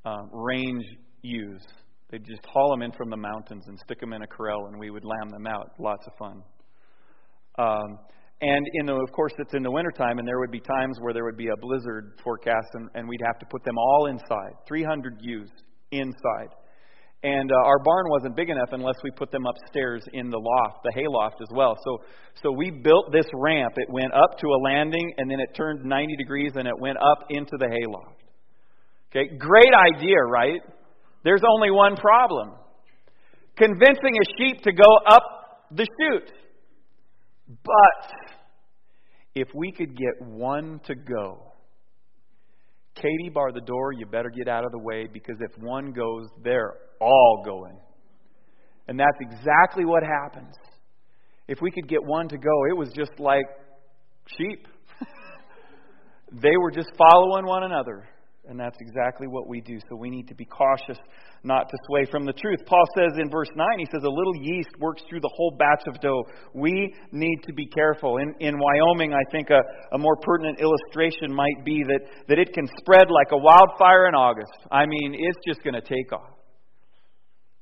um, 0.05 0.29
range 0.33 0.85
ewes. 1.23 1.63
They'd 2.11 2.25
just 2.27 2.45
haul 2.45 2.71
them 2.71 2.83
in 2.83 2.93
from 2.93 3.09
the 3.09 3.17
mountains 3.17 3.65
and 3.69 3.79
stick 3.79 4.01
them 4.01 4.13
in 4.13 4.21
a 4.21 4.27
corral, 4.27 4.67
and 4.67 4.79
we 4.79 4.91
would 4.91 5.05
lamb 5.05 5.31
them 5.31 5.47
out. 5.47 5.71
Lots 5.79 6.07
of 6.07 6.13
fun. 6.19 6.43
Um, 7.59 7.99
and 8.43 8.67
in 8.75 8.87
the, 8.87 8.95
of 8.95 9.13
course, 9.13 9.33
it's 9.39 9.55
in 9.55 9.63
the 9.63 9.71
wintertime, 9.71 10.19
and 10.19 10.27
there 10.27 10.41
would 10.41 10.51
be 10.51 10.61
times 10.61 10.99
where 11.01 11.15
there 11.15 11.25
would 11.25 11.37
be 11.37 11.47
a 11.47 11.57
blizzard 11.57 12.19
forecast, 12.25 12.67
and, 12.75 12.89
and 12.95 13.09
we'd 13.09 13.23
have 13.25 13.39
to 13.39 13.47
put 13.47 13.63
them 13.65 13.79
all 13.79 14.07
inside 14.07 14.53
300 14.67 15.19
ewes 15.21 15.49
inside. 15.93 16.51
And 17.23 17.53
uh, 17.53 17.55
our 17.55 17.79
barn 17.79 18.07
wasn't 18.11 18.35
big 18.35 18.51
enough 18.51 18.71
unless 18.73 18.97
we 19.05 19.13
put 19.13 19.31
them 19.31 19.47
upstairs 19.47 20.03
in 20.13 20.29
the 20.29 20.39
loft, 20.39 20.83
the 20.83 20.91
hay 20.93 21.07
loft 21.09 21.37
as 21.41 21.47
well. 21.55 21.79
So, 21.85 21.99
so 22.43 22.51
we 22.51 22.71
built 22.71 23.13
this 23.13 23.27
ramp. 23.33 23.75
It 23.77 23.89
went 23.89 24.13
up 24.13 24.37
to 24.39 24.47
a 24.49 24.59
landing, 24.65 25.13
and 25.19 25.31
then 25.31 25.39
it 25.39 25.55
turned 25.55 25.85
90 25.85 26.17
degrees, 26.17 26.51
and 26.57 26.67
it 26.67 26.77
went 26.81 26.99
up 26.99 27.27
into 27.31 27.53
the 27.59 27.69
hay 27.71 27.87
loft. 27.87 28.23
Okay, 29.11 29.37
great 29.39 29.73
idea, 29.95 30.19
right? 30.29 30.61
There's 31.23 31.43
only 31.49 31.71
one 31.71 31.97
problem 31.97 32.59
convincing 33.57 34.15
a 34.19 34.27
sheep 34.39 34.63
to 34.63 34.73
go 34.73 34.91
up 35.07 35.23
the 35.71 35.87
chute. 35.87 36.33
But 37.49 38.39
if 39.35 39.49
we 39.55 39.73
could 39.73 39.97
get 39.97 40.27
one 40.29 40.81
to 40.87 40.95
go, 40.95 41.53
Katie, 42.95 43.31
bar 43.33 43.53
the 43.53 43.61
door, 43.61 43.93
you 43.93 44.07
better 44.07 44.31
get 44.31 44.49
out 44.49 44.65
of 44.65 44.73
the 44.73 44.79
way 44.79 45.09
because 45.11 45.37
if 45.41 45.63
one 45.63 45.93
goes, 45.93 46.29
they're 46.43 46.75
all 47.01 47.43
going. 47.45 47.79
And 48.87 48.99
that's 48.99 49.19
exactly 49.21 49.85
what 49.85 50.03
happens. 50.03 50.55
If 51.49 51.59
we 51.63 51.71
could 51.71 51.89
get 51.89 52.05
one 52.05 52.29
to 52.29 52.37
go, 52.37 52.65
it 52.71 52.77
was 52.77 52.91
just 52.95 53.13
like 53.19 53.47
sheep. 54.37 54.67
they 56.33 56.57
were 56.61 56.71
just 56.71 56.91
following 56.97 57.47
one 57.47 57.65
another. 57.65 58.07
And 58.49 58.59
that's 58.59 58.77
exactly 58.81 59.29
what 59.29 59.47
we 59.47 59.61
do. 59.61 59.79
So 59.89 59.95
we 59.95 60.11
need 60.11 60.27
to 60.27 60.35
be 60.35 60.45
cautious 60.45 60.99
not 61.45 61.69
to 61.69 61.77
sway 61.87 62.07
from 62.11 62.27
the 62.27 62.33
truth. 62.33 62.59
Paul 62.67 62.85
says 62.97 63.13
in 63.19 63.31
verse 63.31 63.49
9, 63.55 63.67
he 63.79 63.87
says, 63.87 64.03
A 64.03 64.09
little 64.09 64.35
yeast 64.37 64.71
works 64.81 65.03
through 65.09 65.21
the 65.21 65.31
whole 65.37 65.57
batch 65.57 65.85
of 65.87 66.01
dough. 66.01 66.25
We 66.53 66.93
need 67.13 67.39
to 67.47 67.53
be 67.53 67.67
careful. 67.67 68.17
In, 68.17 68.35
in 68.41 68.59
Wyoming, 68.59 69.15
I 69.15 69.23
think 69.31 69.51
a, 69.51 69.61
a 69.95 69.99
more 69.99 70.17
pertinent 70.17 70.59
illustration 70.61 71.33
might 71.33 71.65
be 71.65 71.85
that, 71.85 72.01
that 72.29 72.39
it 72.41 72.53
can 72.53 72.67
spread 72.81 73.07
like 73.11 73.31
a 73.31 73.39
wildfire 73.39 74.09
in 74.09 74.15
August. 74.17 74.53
I 74.73 74.87
mean, 74.87 75.15
it's 75.17 75.39
just 75.47 75.63
going 75.63 75.75
to 75.75 75.81
take 75.81 76.13
off. 76.13 76.35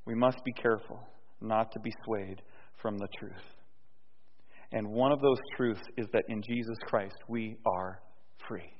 We 0.06 0.14
must 0.14 0.38
be 0.44 0.52
careful 0.52 0.98
not 1.42 1.72
to 1.72 1.80
be 1.80 1.92
swayed 2.06 2.40
from 2.80 2.96
the 2.96 3.08
truth. 3.18 3.34
And 4.72 4.88
one 4.88 5.12
of 5.12 5.20
those 5.20 5.38
truths 5.56 5.82
is 5.98 6.06
that 6.14 6.24
in 6.28 6.42
Jesus 6.42 6.76
Christ 6.86 7.16
we 7.28 7.56
are 7.66 8.00
free. 8.48 8.72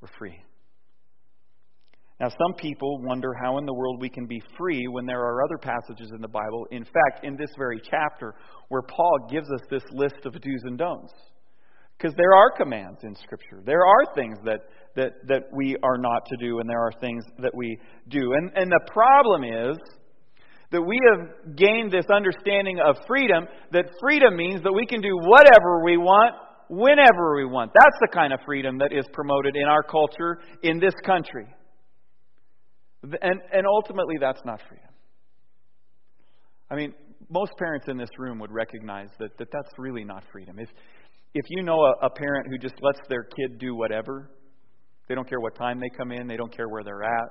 We're 0.00 0.08
free. 0.18 0.40
Now, 2.18 2.28
some 2.28 2.54
people 2.56 2.98
wonder 3.02 3.34
how 3.34 3.58
in 3.58 3.66
the 3.66 3.74
world 3.74 4.00
we 4.00 4.08
can 4.08 4.26
be 4.26 4.42
free 4.56 4.88
when 4.88 5.04
there 5.04 5.20
are 5.20 5.44
other 5.44 5.58
passages 5.58 6.12
in 6.14 6.22
the 6.22 6.28
Bible, 6.28 6.66
in 6.70 6.84
fact, 6.84 7.24
in 7.24 7.36
this 7.36 7.50
very 7.58 7.80
chapter, 7.90 8.34
where 8.68 8.82
Paul 8.82 9.28
gives 9.30 9.50
us 9.52 9.60
this 9.68 9.84
list 9.92 10.24
of 10.24 10.32
do's 10.32 10.62
and 10.64 10.78
don'ts. 10.78 11.12
Because 11.98 12.14
there 12.16 12.34
are 12.34 12.50
commands 12.56 13.00
in 13.02 13.14
Scripture. 13.16 13.62
There 13.64 13.84
are 13.84 14.14
things 14.14 14.38
that, 14.44 14.60
that, 14.96 15.12
that 15.28 15.44
we 15.52 15.76
are 15.82 15.98
not 15.98 16.26
to 16.26 16.36
do, 16.36 16.58
and 16.58 16.68
there 16.68 16.80
are 16.80 16.92
things 17.00 17.24
that 17.38 17.54
we 17.54 17.78
do. 18.08 18.32
And, 18.32 18.50
and 18.54 18.70
the 18.70 18.80
problem 18.92 19.44
is 19.44 19.78
that 20.72 20.82
we 20.82 21.00
have 21.10 21.56
gained 21.56 21.92
this 21.92 22.06
understanding 22.14 22.78
of 22.80 22.96
freedom 23.06 23.46
that 23.72 23.86
freedom 24.00 24.36
means 24.36 24.62
that 24.62 24.72
we 24.72 24.86
can 24.86 25.00
do 25.00 25.16
whatever 25.16 25.84
we 25.84 25.96
want, 25.96 26.34
whenever 26.68 27.36
we 27.36 27.44
want. 27.44 27.72
That's 27.74 27.96
the 28.00 28.08
kind 28.12 28.32
of 28.32 28.40
freedom 28.44 28.78
that 28.78 28.92
is 28.92 29.04
promoted 29.12 29.54
in 29.56 29.64
our 29.64 29.82
culture, 29.82 30.38
in 30.62 30.80
this 30.80 30.94
country. 31.04 31.46
And, 33.02 33.40
and 33.52 33.66
ultimately, 33.66 34.16
that's 34.20 34.40
not 34.44 34.60
freedom. 34.68 34.90
I 36.70 36.74
mean, 36.74 36.94
most 37.30 37.52
parents 37.58 37.86
in 37.88 37.96
this 37.96 38.08
room 38.18 38.38
would 38.40 38.52
recognize 38.52 39.08
that, 39.18 39.36
that 39.38 39.48
that's 39.52 39.72
really 39.78 40.04
not 40.04 40.24
freedom. 40.32 40.58
If, 40.58 40.68
if 41.34 41.44
you 41.48 41.62
know 41.62 41.80
a, 41.80 42.06
a 42.06 42.10
parent 42.10 42.48
who 42.48 42.58
just 42.58 42.74
lets 42.80 43.00
their 43.08 43.24
kid 43.24 43.58
do 43.58 43.74
whatever, 43.74 44.30
they 45.08 45.14
don't 45.14 45.28
care 45.28 45.40
what 45.40 45.54
time 45.54 45.80
they 45.80 45.90
come 45.96 46.12
in, 46.12 46.26
they 46.26 46.36
don't 46.36 46.54
care 46.54 46.68
where 46.68 46.82
they're 46.82 47.04
at, 47.04 47.28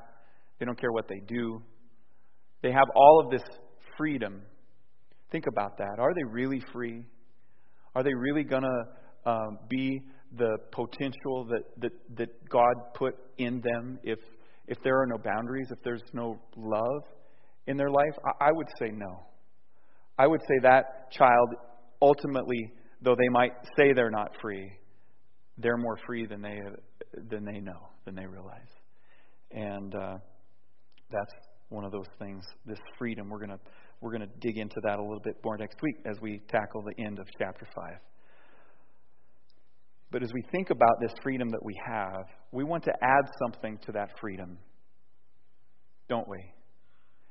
they 0.59 0.65
don't 0.65 0.79
care 0.79 0.91
what 0.91 1.07
they 1.07 1.21
do, 1.27 1.61
they 2.61 2.71
have 2.71 2.87
all 2.95 3.21
of 3.23 3.31
this 3.31 3.43
freedom. 3.97 4.41
Think 5.31 5.45
about 5.47 5.77
that. 5.77 5.99
Are 5.99 6.13
they 6.13 6.23
really 6.23 6.61
free? 6.71 7.03
Are 7.93 8.03
they 8.03 8.13
really 8.13 8.43
going 8.43 8.63
to 8.63 9.29
um, 9.29 9.59
be 9.69 10.01
the 10.37 10.57
potential 10.71 11.45
that, 11.49 11.63
that, 11.81 11.91
that 12.17 12.49
God 12.49 12.73
put 12.93 13.15
in 13.37 13.61
them 13.61 13.99
if 14.03 14.19
if 14.67 14.77
there 14.83 14.99
are 15.01 15.05
no 15.05 15.17
boundaries, 15.17 15.67
if 15.71 15.79
there's 15.83 16.03
no 16.13 16.39
love 16.55 17.03
in 17.67 17.77
their 17.77 17.89
life? 17.89 18.13
I, 18.39 18.51
would 18.51 18.67
say 18.79 18.89
no. 18.91 19.25
I 20.17 20.27
would 20.27 20.41
say 20.41 20.59
that 20.63 21.11
child 21.11 21.49
ultimately, 22.01 22.71
though 23.01 23.15
they 23.15 23.29
might 23.29 23.53
say 23.77 23.93
they're 23.93 24.11
not 24.11 24.31
free, 24.41 24.71
they're 25.57 25.77
more 25.77 25.97
free 26.05 26.25
than 26.25 26.41
they 26.41 26.59
than 27.29 27.45
they 27.45 27.59
know, 27.59 27.87
than 28.03 28.15
they 28.15 28.25
realize, 28.25 28.67
and 29.51 29.95
uh, 29.95 30.17
that's 31.09 31.33
one 31.69 31.85
of 31.85 31.91
those 31.91 32.09
things. 32.19 32.43
This 32.65 32.79
freedom, 32.97 33.29
we're 33.29 33.39
gonna 33.39 33.59
we're 34.01 34.11
gonna 34.11 34.27
dig 34.41 34.57
into 34.57 34.75
that 34.83 34.99
a 34.99 35.01
little 35.01 35.21
bit 35.23 35.37
more 35.43 35.57
next 35.57 35.81
week 35.81 35.95
as 36.05 36.19
we 36.21 36.41
tackle 36.49 36.81
the 36.81 37.03
end 37.03 37.19
of 37.19 37.27
chapter 37.37 37.65
five. 37.73 37.99
But 40.11 40.23
as 40.23 40.31
we 40.33 40.43
think 40.51 40.69
about 40.69 40.95
this 41.01 41.11
freedom 41.21 41.49
that 41.49 41.63
we 41.63 41.73
have, 41.85 42.25
we 42.51 42.63
want 42.63 42.83
to 42.85 42.93
add 43.01 43.29
something 43.43 43.77
to 43.85 43.91
that 43.93 44.09
freedom, 44.19 44.57
don't 46.07 46.27
we? 46.27 46.37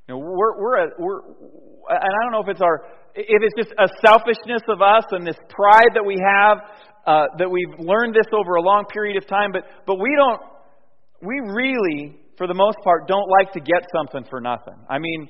You 0.06 0.14
know, 0.14 0.18
we're, 0.18 0.60
we're, 0.60 0.76
a, 0.76 0.88
we're, 0.98 1.20
and 1.20 1.98
I 2.02 2.18
don't 2.22 2.32
know 2.32 2.42
if 2.42 2.48
it's 2.48 2.60
our, 2.60 2.84
if 3.14 3.42
it's 3.42 3.54
just 3.56 3.72
a 3.78 3.88
selfishness 4.06 4.62
of 4.68 4.82
us 4.82 5.04
and 5.12 5.26
this 5.26 5.38
pride 5.48 5.94
that 5.94 6.04
we 6.04 6.16
have, 6.20 6.58
uh, 7.06 7.26
that 7.38 7.50
we've 7.50 7.78
learned 7.78 8.14
this 8.14 8.26
over 8.32 8.56
a 8.56 8.62
long 8.62 8.84
period 8.92 9.16
of 9.16 9.26
time, 9.26 9.50
but, 9.52 9.62
but 9.86 9.96
we 9.96 10.14
don't, 10.16 10.40
we 11.22 11.40
really, 11.40 12.18
for 12.36 12.46
the 12.46 12.54
most 12.54 12.76
part, 12.84 13.08
don't 13.08 13.30
like 13.40 13.52
to 13.52 13.60
get 13.60 13.86
something 13.96 14.28
for 14.28 14.40
nothing. 14.40 14.76
I 14.90 14.98
mean, 14.98 15.28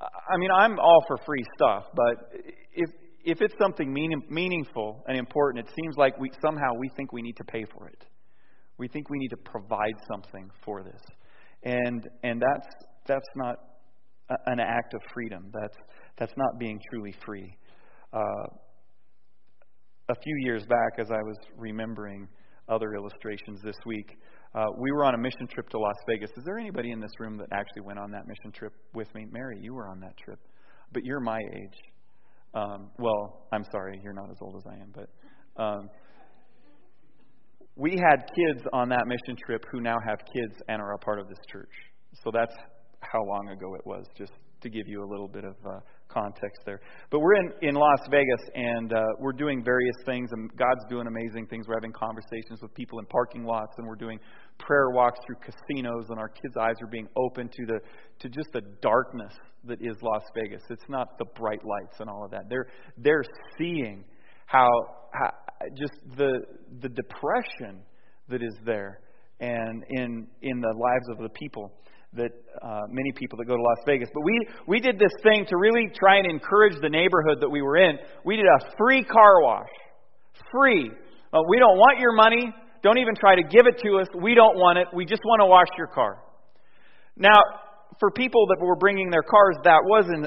I 0.00 0.38
mean, 0.38 0.50
I'm 0.56 0.78
all 0.78 1.04
for 1.06 1.18
free 1.26 1.44
stuff, 1.56 1.84
but 1.94 2.32
if, 2.72 2.88
if 3.24 3.40
it's 3.40 3.54
something 3.60 3.92
meaning, 3.92 4.22
meaningful 4.30 5.04
and 5.06 5.16
important, 5.16 5.66
it 5.66 5.72
seems 5.74 5.96
like 5.96 6.18
we, 6.18 6.30
somehow 6.40 6.72
we 6.78 6.88
think 6.96 7.12
we 7.12 7.22
need 7.22 7.36
to 7.36 7.44
pay 7.44 7.64
for 7.72 7.88
it. 7.88 8.04
We 8.78 8.88
think 8.88 9.10
we 9.10 9.18
need 9.18 9.28
to 9.28 9.36
provide 9.36 9.94
something 10.10 10.50
for 10.64 10.82
this. 10.82 11.00
And, 11.64 12.08
and 12.22 12.40
that's, 12.40 12.66
that's 13.06 13.26
not 13.34 13.56
a, 14.30 14.34
an 14.46 14.60
act 14.60 14.94
of 14.94 15.00
freedom. 15.12 15.50
That's, 15.52 15.76
that's 16.16 16.32
not 16.36 16.58
being 16.58 16.80
truly 16.90 17.14
free. 17.24 17.56
Uh, 18.12 18.18
a 20.10 20.14
few 20.22 20.36
years 20.40 20.64
back, 20.66 20.98
as 20.98 21.10
I 21.10 21.22
was 21.22 21.36
remembering 21.56 22.28
other 22.68 22.94
illustrations 22.94 23.60
this 23.62 23.76
week, 23.84 24.16
uh, 24.54 24.64
we 24.78 24.90
were 24.92 25.04
on 25.04 25.14
a 25.14 25.18
mission 25.18 25.46
trip 25.52 25.68
to 25.70 25.78
Las 25.78 25.96
Vegas. 26.08 26.30
Is 26.36 26.44
there 26.44 26.58
anybody 26.58 26.92
in 26.92 27.00
this 27.00 27.10
room 27.18 27.36
that 27.38 27.48
actually 27.52 27.82
went 27.82 27.98
on 27.98 28.10
that 28.12 28.26
mission 28.26 28.52
trip 28.52 28.72
with 28.94 29.12
me? 29.14 29.26
Mary, 29.30 29.58
you 29.60 29.74
were 29.74 29.88
on 29.88 30.00
that 30.00 30.16
trip. 30.16 30.38
But 30.92 31.04
you're 31.04 31.20
my 31.20 31.38
age. 31.38 31.78
Um, 32.58 32.90
well, 32.98 33.46
I'm 33.52 33.64
sorry, 33.70 34.00
you're 34.02 34.12
not 34.12 34.30
as 34.30 34.36
old 34.40 34.56
as 34.56 34.64
I 34.66 34.74
am, 34.74 34.92
but 34.92 35.62
um, 35.62 35.88
we 37.76 37.92
had 37.92 38.28
kids 38.34 38.66
on 38.72 38.88
that 38.88 39.06
mission 39.06 39.36
trip 39.46 39.64
who 39.70 39.80
now 39.80 39.96
have 40.04 40.18
kids 40.34 40.60
and 40.68 40.82
are 40.82 40.94
a 40.94 40.98
part 40.98 41.20
of 41.20 41.28
this 41.28 41.38
church. 41.50 41.70
So 42.24 42.30
that's 42.32 42.54
how 43.00 43.22
long 43.22 43.50
ago 43.50 43.74
it 43.76 43.86
was, 43.86 44.06
just 44.16 44.32
to 44.62 44.68
give 44.68 44.88
you 44.88 45.04
a 45.04 45.08
little 45.08 45.28
bit 45.28 45.44
of 45.44 45.54
uh, 45.64 45.78
context 46.08 46.62
there. 46.64 46.80
But 47.10 47.20
we're 47.20 47.34
in, 47.34 47.52
in 47.62 47.74
Las 47.74 48.00
Vegas 48.10 48.50
and 48.54 48.92
uh, 48.92 49.02
we're 49.18 49.32
doing 49.32 49.62
various 49.64 49.96
things, 50.04 50.30
and 50.32 50.50
God's 50.56 50.84
doing 50.88 51.06
amazing 51.06 51.46
things. 51.46 51.66
We're 51.68 51.76
having 51.76 51.92
conversations 51.92 52.60
with 52.62 52.74
people 52.74 52.98
in 52.98 53.06
parking 53.06 53.44
lots, 53.44 53.74
and 53.78 53.86
we're 53.86 53.96
doing 53.96 54.18
prayer 54.58 54.90
walks 54.90 55.20
through 55.26 55.36
casinos, 55.36 56.06
and 56.10 56.18
our 56.18 56.28
kids' 56.28 56.56
eyes 56.60 56.74
are 56.82 56.90
being 56.90 57.08
open 57.16 57.48
to 57.48 57.66
the 57.66 57.80
to 58.20 58.28
just 58.28 58.48
the 58.52 58.62
darkness 58.82 59.32
that 59.64 59.80
is 59.80 59.96
Las 60.02 60.22
Vegas. 60.34 60.62
It's 60.70 60.88
not 60.88 61.18
the 61.18 61.26
bright 61.36 61.64
lights 61.64 62.00
and 62.00 62.08
all 62.08 62.24
of 62.24 62.30
that. 62.30 62.44
They're 62.48 62.66
they're 62.96 63.24
seeing 63.56 64.04
how, 64.46 64.68
how 65.12 65.30
just 65.76 65.94
the 66.16 66.40
the 66.80 66.88
depression 66.88 67.82
that 68.28 68.42
is 68.42 68.54
there 68.64 69.00
and 69.40 69.84
in 69.90 70.26
in 70.42 70.60
the 70.60 70.74
lives 70.76 71.08
of 71.10 71.18
the 71.18 71.28
people 71.30 71.72
that 72.14 72.30
uh, 72.62 72.82
many 72.88 73.12
people 73.12 73.36
that 73.38 73.44
go 73.44 73.56
to 73.56 73.62
Las 73.62 73.78
Vegas. 73.86 74.08
But 74.14 74.22
we 74.24 74.48
we 74.66 74.80
did 74.80 74.98
this 74.98 75.12
thing 75.22 75.44
to 75.48 75.56
really 75.56 75.90
try 75.94 76.16
and 76.16 76.30
encourage 76.30 76.74
the 76.80 76.88
neighborhood 76.88 77.38
that 77.40 77.48
we 77.48 77.62
were 77.62 77.76
in. 77.76 77.98
We 78.24 78.36
did 78.36 78.46
a 78.46 78.76
free 78.78 79.04
car 79.04 79.42
wash, 79.42 79.68
free. 80.50 80.90
Uh, 81.32 81.40
we 81.48 81.58
don't 81.58 81.76
want 81.76 82.00
your 82.00 82.12
money. 82.12 82.52
Don't 82.82 82.98
even 82.98 83.14
try 83.14 83.34
to 83.34 83.42
give 83.42 83.66
it 83.66 83.80
to 83.82 83.98
us. 83.98 84.06
We 84.14 84.34
don't 84.34 84.56
want 84.56 84.78
it. 84.78 84.88
We 84.94 85.04
just 85.04 85.22
want 85.24 85.40
to 85.40 85.46
wash 85.46 85.68
your 85.76 85.88
car. 85.88 86.22
Now, 87.16 87.36
for 87.98 88.10
people 88.10 88.46
that 88.48 88.64
were 88.64 88.76
bringing 88.76 89.10
their 89.10 89.22
cars, 89.22 89.56
that 89.64 89.80
was 89.84 90.04
in, 90.08 90.26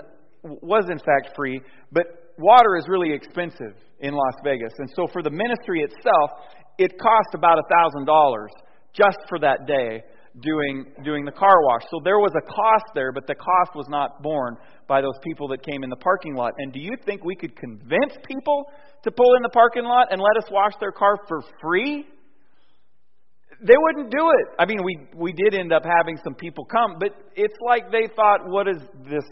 was 0.62 0.86
in 0.91 1.00
fact 1.00 1.36
free, 1.36 1.62
but 1.91 2.34
water 2.38 2.76
is 2.76 2.86
really 2.88 3.13
expensive 3.13 3.74
in 4.00 4.13
Las 4.13 4.36
Vegas. 4.44 4.74
And 4.78 4.89
so 4.96 5.08
for 5.12 5.24
the 5.24 5.30
ministry 5.30 5.82
itself, 5.82 6.32
it 6.78 7.00
cost 7.00 7.30
about 7.34 7.60
a 7.60 7.63
$1,000 7.98 8.48
just 8.94 9.17
for 9.30 9.39
that 9.39 9.65
day 9.65 10.04
doing, 10.39 10.86
doing 11.04 11.26
the 11.26 11.32
car 11.32 11.62
wash. 11.63 11.82
So 11.91 12.00
there 12.04 12.20
was 12.20 12.32
a 12.38 12.46
cost 12.46 12.86
there, 12.96 13.12
but 13.12 13.28
the 13.28 13.36
cost 13.36 13.76
was 13.76 13.88
not 13.89 14.22
borne 14.22 14.56
by 14.88 15.02
those 15.02 15.17
people 15.24 15.48
that 15.50 15.65
came 15.65 15.84
in 15.84 15.89
the 15.89 15.98
parking 15.98 16.36
lot. 16.36 16.54
And 16.58 16.72
do 16.72 16.80
you 16.80 16.96
think 17.06 17.24
we 17.24 17.36
could 17.36 17.56
convince 17.56 18.13
people 18.26 18.65
to 19.04 19.12
pull 19.12 19.36
in 19.36 19.44
the 19.44 19.50
parking 19.50 19.84
lot 19.84 20.08
and 20.12 20.22
let 20.22 20.44
us 20.44 20.50
wash 20.52 20.74
their 20.80 20.91
car 20.91 21.17
for 21.28 21.41
free? 21.62 22.06
they 23.62 23.76
wouldn't 23.78 24.12
do 24.12 24.32
it. 24.32 24.48
I 24.58 24.65
mean, 24.65 24.80
we 24.84 24.98
we 25.15 25.34
did 25.34 25.54
end 25.54 25.72
up 25.72 25.84
having 25.86 26.17
some 26.24 26.34
people 26.34 26.65
come, 26.65 26.96
but 27.00 27.10
it's 27.36 27.54
like 27.62 27.91
they 27.91 28.08
thought, 28.15 28.48
"What 28.48 28.67
is 28.67 28.82
this? 29.06 29.24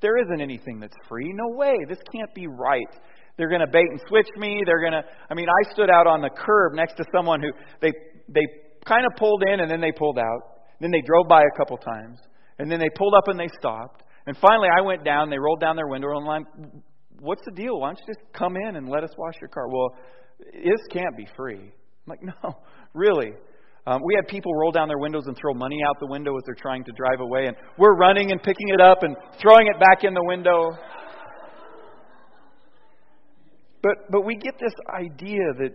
There 0.00 0.16
isn't 0.18 0.40
anything 0.40 0.78
that's 0.78 0.96
free. 1.08 1.32
No 1.32 1.56
way. 1.56 1.74
This 1.88 1.98
can't 2.14 2.32
be 2.34 2.46
right." 2.46 2.92
They're 3.36 3.48
going 3.48 3.62
to 3.62 3.72
bait 3.72 3.86
and 3.90 4.00
switch 4.06 4.28
me. 4.36 4.62
They're 4.64 4.80
going 4.80 4.92
to. 4.92 5.02
I 5.28 5.34
mean, 5.34 5.48
I 5.48 5.72
stood 5.72 5.90
out 5.90 6.06
on 6.06 6.20
the 6.20 6.30
curb 6.30 6.74
next 6.74 6.94
to 6.98 7.04
someone 7.12 7.40
who 7.40 7.50
they 7.80 7.90
they 8.28 8.46
kind 8.86 9.06
of 9.06 9.12
pulled 9.16 9.42
in 9.48 9.60
and 9.60 9.70
then 9.70 9.80
they 9.80 9.92
pulled 9.92 10.18
out. 10.18 10.40
Then 10.80 10.90
they 10.90 11.02
drove 11.06 11.28
by 11.28 11.42
a 11.42 11.56
couple 11.56 11.76
times, 11.78 12.18
and 12.58 12.70
then 12.70 12.80
they 12.80 12.90
pulled 12.96 13.14
up 13.14 13.28
and 13.28 13.38
they 13.38 13.48
stopped. 13.58 14.02
And 14.26 14.36
finally, 14.36 14.68
I 14.76 14.80
went 14.80 15.04
down. 15.04 15.30
They 15.30 15.38
rolled 15.38 15.60
down 15.60 15.76
their 15.76 15.86
window 15.86 16.08
and 16.16 16.28
I'm, 16.28 16.82
"What's 17.20 17.42
the 17.44 17.52
deal? 17.52 17.80
Why 17.80 17.88
don't 17.88 18.00
you 18.00 18.14
just 18.14 18.32
come 18.32 18.56
in 18.56 18.76
and 18.76 18.88
let 18.88 19.04
us 19.04 19.10
wash 19.16 19.34
your 19.40 19.48
car?" 19.48 19.68
Well, 19.68 19.96
this 20.52 20.80
can't 20.90 21.16
be 21.16 21.26
free. 21.36 21.60
I'm 21.60 22.08
like, 22.08 22.22
"No, 22.42 22.58
really." 22.92 23.32
Um, 23.86 24.00
we 24.02 24.14
had 24.14 24.26
people 24.28 24.50
roll 24.54 24.72
down 24.72 24.88
their 24.88 24.98
windows 24.98 25.24
and 25.26 25.36
throw 25.36 25.52
money 25.52 25.78
out 25.86 26.00
the 26.00 26.06
window 26.06 26.34
as 26.38 26.42
they're 26.46 26.54
trying 26.54 26.84
to 26.84 26.92
drive 26.92 27.20
away, 27.20 27.46
and 27.46 27.56
we're 27.76 27.96
running 27.96 28.32
and 28.32 28.42
picking 28.42 28.70
it 28.70 28.80
up 28.80 29.02
and 29.02 29.14
throwing 29.40 29.66
it 29.66 29.78
back 29.78 30.04
in 30.04 30.14
the 30.14 30.24
window. 30.24 30.70
But, 33.82 34.10
but 34.10 34.24
we 34.24 34.36
get 34.36 34.54
this 34.58 34.72
idea 34.88 35.44
that, 35.58 35.72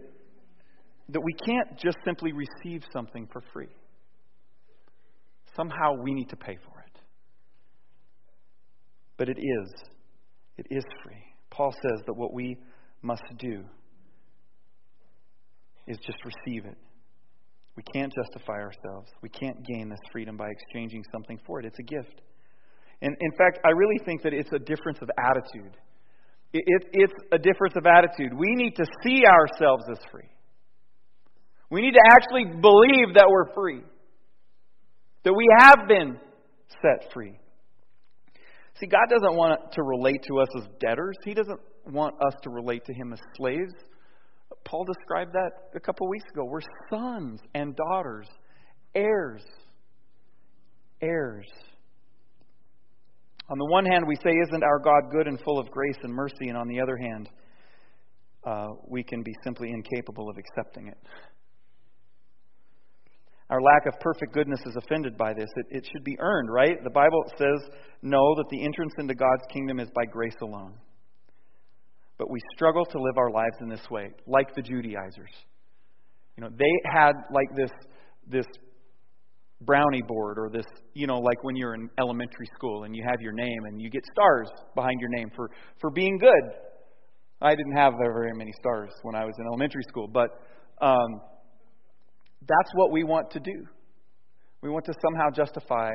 that 1.11 1.21
we 1.21 1.33
can't 1.33 1.77
just 1.77 1.97
simply 2.05 2.31
receive 2.31 2.83
something 2.93 3.27
for 3.31 3.41
free. 3.51 3.73
Somehow 5.55 5.93
we 6.01 6.13
need 6.13 6.29
to 6.29 6.35
pay 6.35 6.57
for 6.63 6.79
it. 6.79 7.01
But 9.17 9.29
it 9.29 9.37
is. 9.37 9.73
It 10.57 10.67
is 10.69 10.83
free. 11.03 11.23
Paul 11.49 11.73
says 11.73 12.01
that 12.05 12.13
what 12.13 12.33
we 12.33 12.57
must 13.01 13.23
do 13.37 13.63
is 15.87 15.97
just 16.05 16.19
receive 16.23 16.65
it. 16.65 16.77
We 17.75 17.83
can't 17.93 18.13
justify 18.13 18.59
ourselves. 18.59 19.09
We 19.21 19.29
can't 19.29 19.65
gain 19.65 19.89
this 19.89 19.99
freedom 20.11 20.37
by 20.37 20.49
exchanging 20.49 21.03
something 21.11 21.39
for 21.45 21.59
it. 21.59 21.65
It's 21.65 21.79
a 21.79 21.83
gift. 21.83 22.21
And 23.01 23.15
in 23.19 23.31
fact, 23.31 23.59
I 23.65 23.69
really 23.69 23.99
think 24.05 24.21
that 24.23 24.33
it's 24.33 24.51
a 24.53 24.59
difference 24.59 24.99
of 25.01 25.09
attitude. 25.17 25.75
It, 26.51 26.63
it, 26.65 26.87
it's 26.91 27.13
a 27.31 27.37
difference 27.37 27.75
of 27.77 27.85
attitude. 27.85 28.33
We 28.37 28.55
need 28.55 28.75
to 28.75 28.85
see 29.03 29.23
ourselves 29.25 29.85
as 29.91 29.97
free. 30.11 30.29
We 31.69 31.81
need 31.81 31.93
to 31.93 32.03
actually 32.11 32.45
believe 32.45 33.13
that 33.15 33.27
we're 33.29 33.53
free, 33.53 33.83
that 35.23 35.33
we 35.33 35.47
have 35.59 35.87
been 35.87 36.19
set 36.81 37.11
free. 37.13 37.39
See, 38.79 38.87
God 38.87 39.07
doesn't 39.09 39.35
want 39.35 39.73
to 39.73 39.83
relate 39.83 40.23
to 40.27 40.39
us 40.39 40.47
as 40.57 40.63
debtors, 40.79 41.15
He 41.23 41.33
doesn't 41.33 41.59
want 41.85 42.15
us 42.25 42.33
to 42.43 42.49
relate 42.49 42.85
to 42.85 42.93
Him 42.93 43.13
as 43.13 43.19
slaves. 43.35 43.73
Paul 44.65 44.85
described 44.85 45.33
that 45.33 45.51
a 45.75 45.79
couple 45.79 46.07
weeks 46.07 46.25
ago. 46.33 46.45
We're 46.45 46.61
sons 46.89 47.39
and 47.53 47.75
daughters, 47.75 48.27
heirs. 48.95 49.43
Heirs. 51.01 51.47
On 53.49 53.57
the 53.57 53.65
one 53.65 53.85
hand, 53.85 54.05
we 54.07 54.15
say, 54.15 54.31
Isn't 54.47 54.63
our 54.63 54.79
God 54.79 55.11
good 55.11 55.27
and 55.27 55.39
full 55.41 55.59
of 55.59 55.71
grace 55.71 55.97
and 56.03 56.13
mercy? 56.13 56.49
And 56.49 56.57
on 56.57 56.67
the 56.67 56.79
other 56.81 56.97
hand, 56.97 57.29
uh, 58.45 58.67
we 58.87 59.03
can 59.03 59.23
be 59.23 59.33
simply 59.43 59.71
incapable 59.71 60.29
of 60.29 60.37
accepting 60.37 60.87
it. 60.87 60.97
Our 63.49 63.61
lack 63.61 63.87
of 63.87 63.99
perfect 63.99 64.33
goodness 64.33 64.59
is 64.65 64.75
offended 64.75 65.17
by 65.17 65.33
this. 65.33 65.49
It, 65.55 65.65
it 65.77 65.87
should 65.91 66.03
be 66.03 66.15
earned, 66.19 66.51
right? 66.51 66.83
The 66.83 66.91
Bible 66.91 67.23
says, 67.37 67.69
no, 68.03 68.35
that 68.35 68.45
the 68.51 68.63
entrance 68.63 68.93
into 68.99 69.15
God's 69.15 69.41
kingdom 69.51 69.79
is 69.79 69.89
by 69.95 70.05
grace 70.05 70.35
alone. 70.41 70.73
But 72.19 72.29
we 72.29 72.39
struggle 72.55 72.85
to 72.85 72.97
live 72.99 73.17
our 73.17 73.31
lives 73.31 73.55
in 73.61 73.69
this 73.69 73.81
way, 73.89 74.11
like 74.27 74.53
the 74.53 74.61
Judaizers. 74.61 75.31
You 76.37 76.43
know, 76.43 76.49
they 76.57 76.89
had 76.91 77.13
like 77.33 77.47
this, 77.55 77.71
this 78.27 78.45
brownie 79.61 80.03
board 80.03 80.37
or 80.37 80.49
this, 80.49 80.65
you 80.93 81.07
know, 81.07 81.19
like 81.19 81.43
when 81.43 81.55
you're 81.55 81.73
in 81.73 81.89
elementary 81.97 82.47
school 82.55 82.83
and 82.83 82.95
you 82.95 83.03
have 83.09 83.19
your 83.19 83.33
name 83.33 83.65
and 83.65 83.81
you 83.81 83.89
get 83.89 84.03
stars 84.11 84.49
behind 84.75 85.01
your 85.01 85.09
name 85.09 85.31
for, 85.35 85.49
for 85.81 85.89
being 85.89 86.17
good. 86.17 86.53
I 87.41 87.55
didn't 87.55 87.75
have 87.75 87.93
very 87.97 88.31
many 88.35 88.51
stars 88.59 88.91
when 89.01 89.15
I 89.15 89.25
was 89.25 89.33
in 89.39 89.45
elementary 89.47 89.83
school, 89.87 90.07
but 90.07 90.29
um, 90.81 91.21
that's 92.47 92.71
what 92.73 92.91
we 92.91 93.03
want 93.03 93.31
to 93.31 93.39
do. 93.39 93.65
We 94.61 94.69
want 94.69 94.85
to 94.85 94.93
somehow 95.01 95.29
justify 95.31 95.91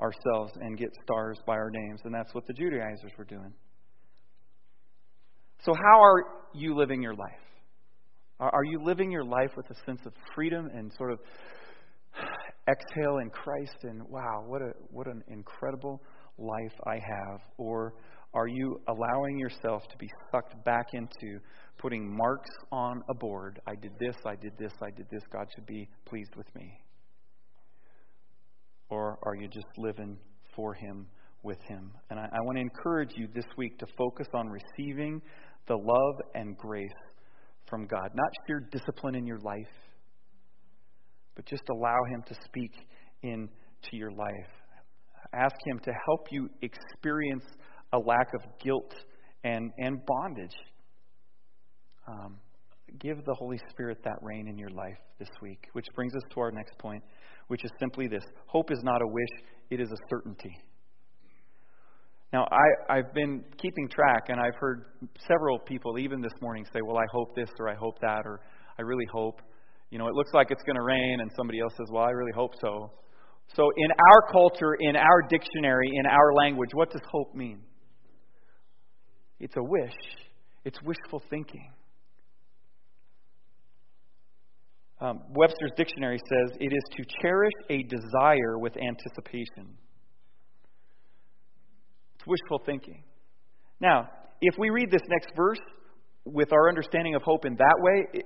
ourselves 0.00 0.52
and 0.60 0.78
get 0.78 0.90
stars 1.02 1.38
by 1.46 1.54
our 1.54 1.70
names, 1.70 2.00
and 2.04 2.14
that's 2.14 2.34
what 2.34 2.46
the 2.46 2.52
Judaizers 2.52 3.12
were 3.16 3.24
doing. 3.24 3.52
So, 5.64 5.72
how 5.74 6.02
are 6.02 6.24
you 6.54 6.76
living 6.76 7.02
your 7.02 7.14
life? 7.14 7.30
Are 8.38 8.64
you 8.64 8.82
living 8.84 9.10
your 9.10 9.24
life 9.24 9.50
with 9.56 9.66
a 9.70 9.74
sense 9.86 10.00
of 10.04 10.12
freedom 10.34 10.68
and 10.74 10.92
sort 10.98 11.12
of 11.12 11.20
exhale 12.68 13.18
in 13.18 13.30
Christ 13.30 13.84
and 13.84 14.02
wow, 14.08 14.44
what 14.46 14.60
a 14.60 14.72
what 14.90 15.06
an 15.06 15.22
incredible 15.28 16.02
life 16.38 16.72
I 16.86 16.94
have? 16.94 17.40
Or 17.58 17.94
are 18.34 18.48
you 18.48 18.80
allowing 18.88 19.38
yourself 19.38 19.82
to 19.88 19.96
be 19.96 20.08
sucked 20.30 20.62
back 20.64 20.86
into 20.92 21.38
putting 21.78 22.14
marks 22.14 22.50
on 22.70 23.02
a 23.08 23.14
board? 23.14 23.60
I 23.66 23.74
did 23.74 23.92
this, 23.98 24.16
I 24.26 24.36
did 24.36 24.52
this, 24.58 24.72
I 24.82 24.90
did 24.90 25.06
this. 25.10 25.22
God 25.32 25.46
should 25.54 25.66
be 25.66 25.88
pleased 26.04 26.34
with 26.36 26.46
me. 26.54 26.70
Or 28.88 29.18
are 29.22 29.34
you 29.34 29.48
just 29.48 29.66
living 29.78 30.18
for 30.54 30.74
Him, 30.74 31.06
with 31.42 31.58
Him? 31.68 31.90
And 32.10 32.20
I, 32.20 32.24
I 32.24 32.40
want 32.42 32.56
to 32.58 32.62
encourage 32.62 33.12
you 33.16 33.26
this 33.34 33.46
week 33.56 33.78
to 33.78 33.86
focus 33.96 34.28
on 34.34 34.48
receiving 34.48 35.22
the 35.66 35.76
love 35.76 36.20
and 36.34 36.56
grace 36.56 36.90
from 37.68 37.86
God. 37.86 38.10
Not 38.14 38.28
sheer 38.46 38.60
discipline 38.70 39.14
in 39.14 39.26
your 39.26 39.40
life, 39.40 39.66
but 41.34 41.46
just 41.46 41.62
allow 41.70 41.98
Him 42.10 42.22
to 42.28 42.34
speak 42.44 42.72
into 43.22 43.48
your 43.92 44.10
life. 44.10 44.50
Ask 45.32 45.54
Him 45.66 45.78
to 45.80 45.92
help 46.06 46.28
you 46.30 46.48
experience 46.62 47.44
a 47.92 47.98
lack 47.98 48.28
of 48.34 48.40
guilt 48.62 48.94
and, 49.44 49.70
and 49.78 50.04
bondage. 50.06 50.56
Um, 52.08 52.36
give 53.00 53.24
the 53.24 53.34
Holy 53.34 53.58
Spirit 53.70 53.98
that 54.04 54.16
reign 54.22 54.48
in 54.48 54.58
your 54.58 54.70
life 54.70 54.98
this 55.18 55.28
week. 55.42 55.68
Which 55.72 55.86
brings 55.94 56.14
us 56.14 56.22
to 56.34 56.40
our 56.40 56.50
next 56.50 56.78
point, 56.78 57.02
which 57.48 57.64
is 57.64 57.70
simply 57.80 58.06
this 58.06 58.24
hope 58.46 58.70
is 58.70 58.80
not 58.82 59.02
a 59.02 59.06
wish, 59.06 59.44
it 59.70 59.80
is 59.80 59.90
a 59.90 59.96
certainty. 60.08 60.56
Now, 62.32 62.46
I, 62.50 62.98
I've 62.98 63.14
been 63.14 63.44
keeping 63.56 63.88
track, 63.88 64.26
and 64.28 64.40
I've 64.40 64.56
heard 64.58 64.84
several 65.28 65.58
people, 65.60 65.98
even 65.98 66.20
this 66.20 66.32
morning, 66.40 66.64
say, 66.72 66.80
Well, 66.84 66.98
I 66.98 67.06
hope 67.12 67.34
this, 67.36 67.48
or 67.58 67.68
I 67.68 67.74
hope 67.74 67.98
that, 68.00 68.22
or 68.24 68.40
I 68.78 68.82
really 68.82 69.06
hope. 69.12 69.40
You 69.90 69.98
know, 69.98 70.08
it 70.08 70.14
looks 70.14 70.32
like 70.34 70.50
it's 70.50 70.62
going 70.64 70.76
to 70.76 70.82
rain, 70.82 71.20
and 71.20 71.30
somebody 71.36 71.60
else 71.60 71.72
says, 71.76 71.86
Well, 71.90 72.02
I 72.02 72.10
really 72.10 72.32
hope 72.34 72.52
so. 72.60 72.90
So, 73.54 73.62
in 73.76 73.90
our 73.90 74.32
culture, 74.32 74.74
in 74.78 74.96
our 74.96 75.22
dictionary, 75.28 75.90
in 75.94 76.06
our 76.06 76.34
language, 76.34 76.70
what 76.74 76.90
does 76.90 77.00
hope 77.10 77.34
mean? 77.34 77.60
It's 79.38 79.56
a 79.56 79.62
wish, 79.62 79.94
it's 80.64 80.80
wishful 80.82 81.22
thinking. 81.30 81.70
Um, 84.98 85.20
Webster's 85.34 85.72
dictionary 85.76 86.18
says 86.18 86.56
it 86.58 86.72
is 86.72 86.82
to 86.96 87.04
cherish 87.20 87.52
a 87.68 87.82
desire 87.82 88.58
with 88.58 88.72
anticipation. 88.78 89.76
It's 92.14 92.26
wishful 92.26 92.62
thinking. 92.64 93.02
Now, 93.78 94.08
if 94.40 94.54
we 94.58 94.70
read 94.70 94.90
this 94.90 95.02
next 95.08 95.36
verse 95.36 95.60
with 96.24 96.50
our 96.52 96.68
understanding 96.68 97.14
of 97.14 97.22
hope 97.22 97.44
in 97.44 97.54
that 97.56 97.76
way, 97.78 98.06
it, 98.14 98.24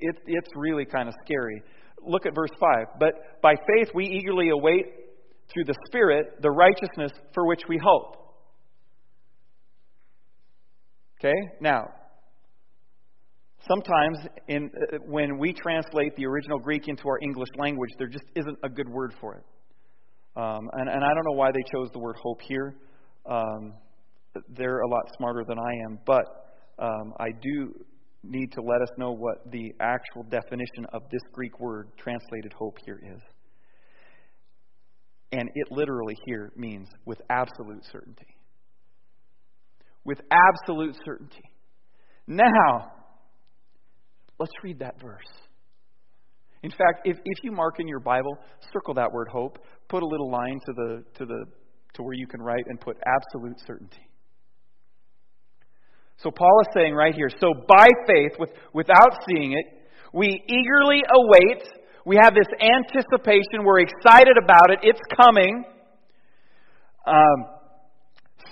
it, 0.00 0.16
it's 0.26 0.48
really 0.56 0.86
kind 0.86 1.08
of 1.08 1.14
scary. 1.24 1.62
Look 2.06 2.26
at 2.26 2.34
verse 2.34 2.50
5. 2.58 2.98
But 2.98 3.40
by 3.42 3.54
faith 3.54 3.88
we 3.94 4.06
eagerly 4.06 4.50
await 4.50 4.86
through 5.52 5.64
the 5.64 5.74
Spirit 5.86 6.40
the 6.42 6.50
righteousness 6.50 7.12
for 7.34 7.46
which 7.46 7.62
we 7.68 7.78
hope. 7.82 8.16
Okay? 11.18 11.34
Now, 11.60 11.88
sometimes 13.66 14.18
in, 14.46 14.70
uh, 14.92 14.98
when 15.06 15.38
we 15.38 15.52
translate 15.52 16.14
the 16.16 16.26
original 16.26 16.58
Greek 16.58 16.86
into 16.86 17.08
our 17.08 17.18
English 17.20 17.48
language, 17.56 17.90
there 17.98 18.08
just 18.08 18.24
isn't 18.36 18.58
a 18.62 18.68
good 18.68 18.88
word 18.88 19.14
for 19.20 19.34
it. 19.34 19.44
Um, 20.36 20.70
and, 20.74 20.88
and, 20.88 21.02
I 21.02 21.08
don't 21.14 21.24
know 21.24 21.36
why 21.36 21.50
they 21.50 21.62
chose 21.72 21.90
the 21.92 21.98
word 21.98 22.14
hope 22.22 22.40
here. 22.42 22.76
Um, 23.26 23.74
they're 24.56 24.80
a 24.80 24.88
lot 24.88 25.02
smarter 25.16 25.42
than 25.48 25.58
I 25.58 25.72
am, 25.84 25.98
but 26.06 26.24
um, 26.78 27.12
I 27.18 27.30
do 27.42 27.74
need 28.22 28.52
to 28.52 28.60
let 28.60 28.82
us 28.82 28.88
know 28.98 29.12
what 29.12 29.50
the 29.50 29.72
actual 29.80 30.24
definition 30.24 30.86
of 30.92 31.02
this 31.10 31.22
Greek 31.32 31.58
word 31.60 31.88
translated 31.96 32.52
hope 32.52 32.76
here 32.84 33.00
is. 33.02 33.20
And 35.32 35.48
it 35.54 35.68
literally 35.70 36.16
here 36.26 36.52
means 36.56 36.88
with 37.04 37.20
absolute 37.30 37.84
certainty 37.92 38.38
with 40.08 40.22
absolute 40.30 40.96
certainty. 41.04 41.42
Now, 42.26 42.92
let's 44.38 44.52
read 44.62 44.78
that 44.78 44.98
verse. 45.02 45.28
In 46.62 46.70
fact, 46.70 47.02
if, 47.04 47.18
if 47.22 47.44
you 47.44 47.52
mark 47.52 47.78
in 47.78 47.86
your 47.86 48.00
Bible, 48.00 48.38
circle 48.72 48.94
that 48.94 49.12
word 49.12 49.28
hope, 49.30 49.58
put 49.88 50.02
a 50.02 50.06
little 50.06 50.30
line 50.30 50.58
to 50.66 50.72
the 50.72 51.04
to 51.18 51.26
the 51.26 51.44
to 51.94 52.02
where 52.02 52.14
you 52.14 52.26
can 52.26 52.40
write 52.40 52.64
and 52.68 52.80
put 52.80 52.96
absolute 53.06 53.58
certainty. 53.66 54.07
So 56.22 56.30
Paul 56.30 56.60
is 56.62 56.68
saying 56.74 56.94
right 56.94 57.14
here, 57.14 57.30
so 57.40 57.54
by 57.68 57.86
faith, 58.06 58.32
with, 58.38 58.50
without 58.74 59.22
seeing 59.28 59.52
it, 59.52 59.66
we 60.12 60.42
eagerly 60.48 61.02
await, 61.14 61.62
we 62.04 62.16
have 62.20 62.34
this 62.34 62.48
anticipation, 62.60 63.62
we're 63.64 63.80
excited 63.80 64.36
about 64.42 64.70
it, 64.70 64.80
it's 64.82 65.00
coming. 65.14 65.64
Um, 67.06 67.46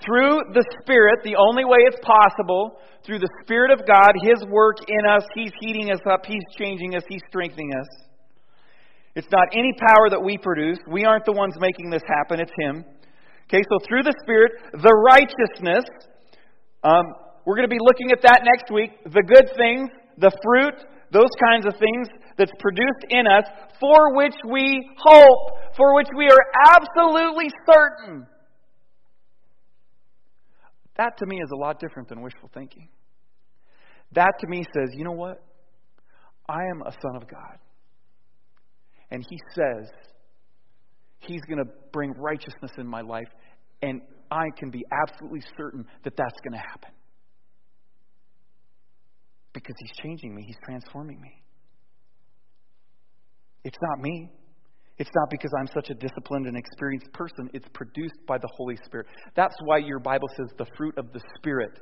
through 0.05 0.55
the 0.55 0.64
Spirit, 0.83 1.20
the 1.24 1.35
only 1.35 1.64
way 1.64 1.79
it's 1.81 1.98
possible, 2.05 2.79
through 3.05 3.18
the 3.18 3.31
Spirit 3.42 3.72
of 3.72 3.87
God, 3.87 4.12
His 4.22 4.44
work 4.48 4.76
in 4.87 5.07
us, 5.11 5.24
He's 5.35 5.50
heating 5.61 5.90
us 5.90 6.00
up, 6.09 6.24
He's 6.24 6.44
changing 6.57 6.94
us, 6.94 7.02
He's 7.09 7.22
strengthening 7.29 7.72
us. 7.74 7.88
It's 9.16 9.29
not 9.33 9.48
any 9.52 9.72
power 9.79 10.11
that 10.11 10.22
we 10.22 10.38
produce. 10.38 10.79
We 10.88 11.05
aren't 11.05 11.24
the 11.24 11.33
ones 11.33 11.55
making 11.59 11.90
this 11.90 12.02
happen, 12.07 12.38
it's 12.38 12.52
Him. 12.59 12.85
Okay, 13.48 13.62
so 13.70 13.79
through 13.88 14.02
the 14.02 14.14
Spirit, 14.22 14.52
the 14.72 14.94
righteousness, 14.94 15.85
um, 16.85 17.25
we're 17.46 17.54
going 17.54 17.68
to 17.68 17.74
be 17.74 17.80
looking 17.80 18.11
at 18.11 18.22
that 18.22 18.42
next 18.42 18.72
week. 18.72 18.90
The 19.04 19.22
good 19.22 19.48
things, 19.56 19.88
the 20.18 20.32
fruit, 20.42 20.74
those 21.12 21.30
kinds 21.48 21.64
of 21.64 21.78
things 21.78 22.09
that's 22.37 22.50
produced 22.59 23.06
in 23.09 23.26
us, 23.26 23.44
for 23.80 24.16
which 24.16 24.35
we 24.44 24.90
hope, 24.98 25.76
for 25.76 25.94
which 25.94 26.09
we 26.16 26.26
are 26.26 26.74
absolutely 26.74 27.48
certain. 27.64 28.26
That 30.96 31.16
to 31.18 31.26
me 31.26 31.37
is 31.37 31.50
a 31.54 31.56
lot 31.56 31.78
different 31.78 32.09
than 32.09 32.20
wishful 32.20 32.50
thinking. 32.52 32.88
That 34.12 34.32
to 34.40 34.46
me 34.48 34.64
says, 34.74 34.90
you 34.94 35.04
know 35.04 35.12
what? 35.12 35.42
I 36.48 36.61
am 36.74 36.82
a 36.82 36.92
son 36.92 37.16
of 37.16 37.28
God. 37.28 37.59
And 39.11 39.24
He 39.28 39.38
says 39.54 39.88
He's 41.18 41.42
going 41.42 41.59
to 41.59 41.70
bring 41.92 42.12
righteousness 42.12 42.72
in 42.78 42.87
my 42.87 43.00
life, 43.02 43.28
and 43.82 44.00
I 44.30 44.46
can 44.59 44.70
be 44.70 44.85
absolutely 45.02 45.42
certain 45.56 45.85
that 46.04 46.16
that's 46.16 46.40
going 46.42 46.52
to 46.52 46.59
happen. 46.59 46.90
Because 49.57 49.75
He's 49.79 49.97
changing 50.03 50.35
me, 50.35 50.45
He's 50.47 50.59
transforming 50.62 51.19
me. 51.19 51.33
It's 53.64 53.79
not 53.81 54.01
me. 54.01 54.31
It's 54.99 55.11
not 55.14 55.31
because 55.31 55.51
I'm 55.59 55.66
such 55.69 55.88
a 55.88 55.95
disciplined 55.95 56.47
and 56.47 56.57
experienced 56.59 57.11
person. 57.14 57.49
It's 57.55 57.69
produced 57.73 58.19
by 58.29 58.37
the 58.37 58.49
Holy 58.55 58.77
Spirit. 58.85 59.07
That's 59.35 59.57
why 59.64 59.79
your 59.79 59.99
Bible 59.99 60.29
says 60.37 60.47
the 60.59 60.66
fruit 60.77 60.97
of 60.99 61.11
the 61.12 61.21
Spirit, 61.37 61.73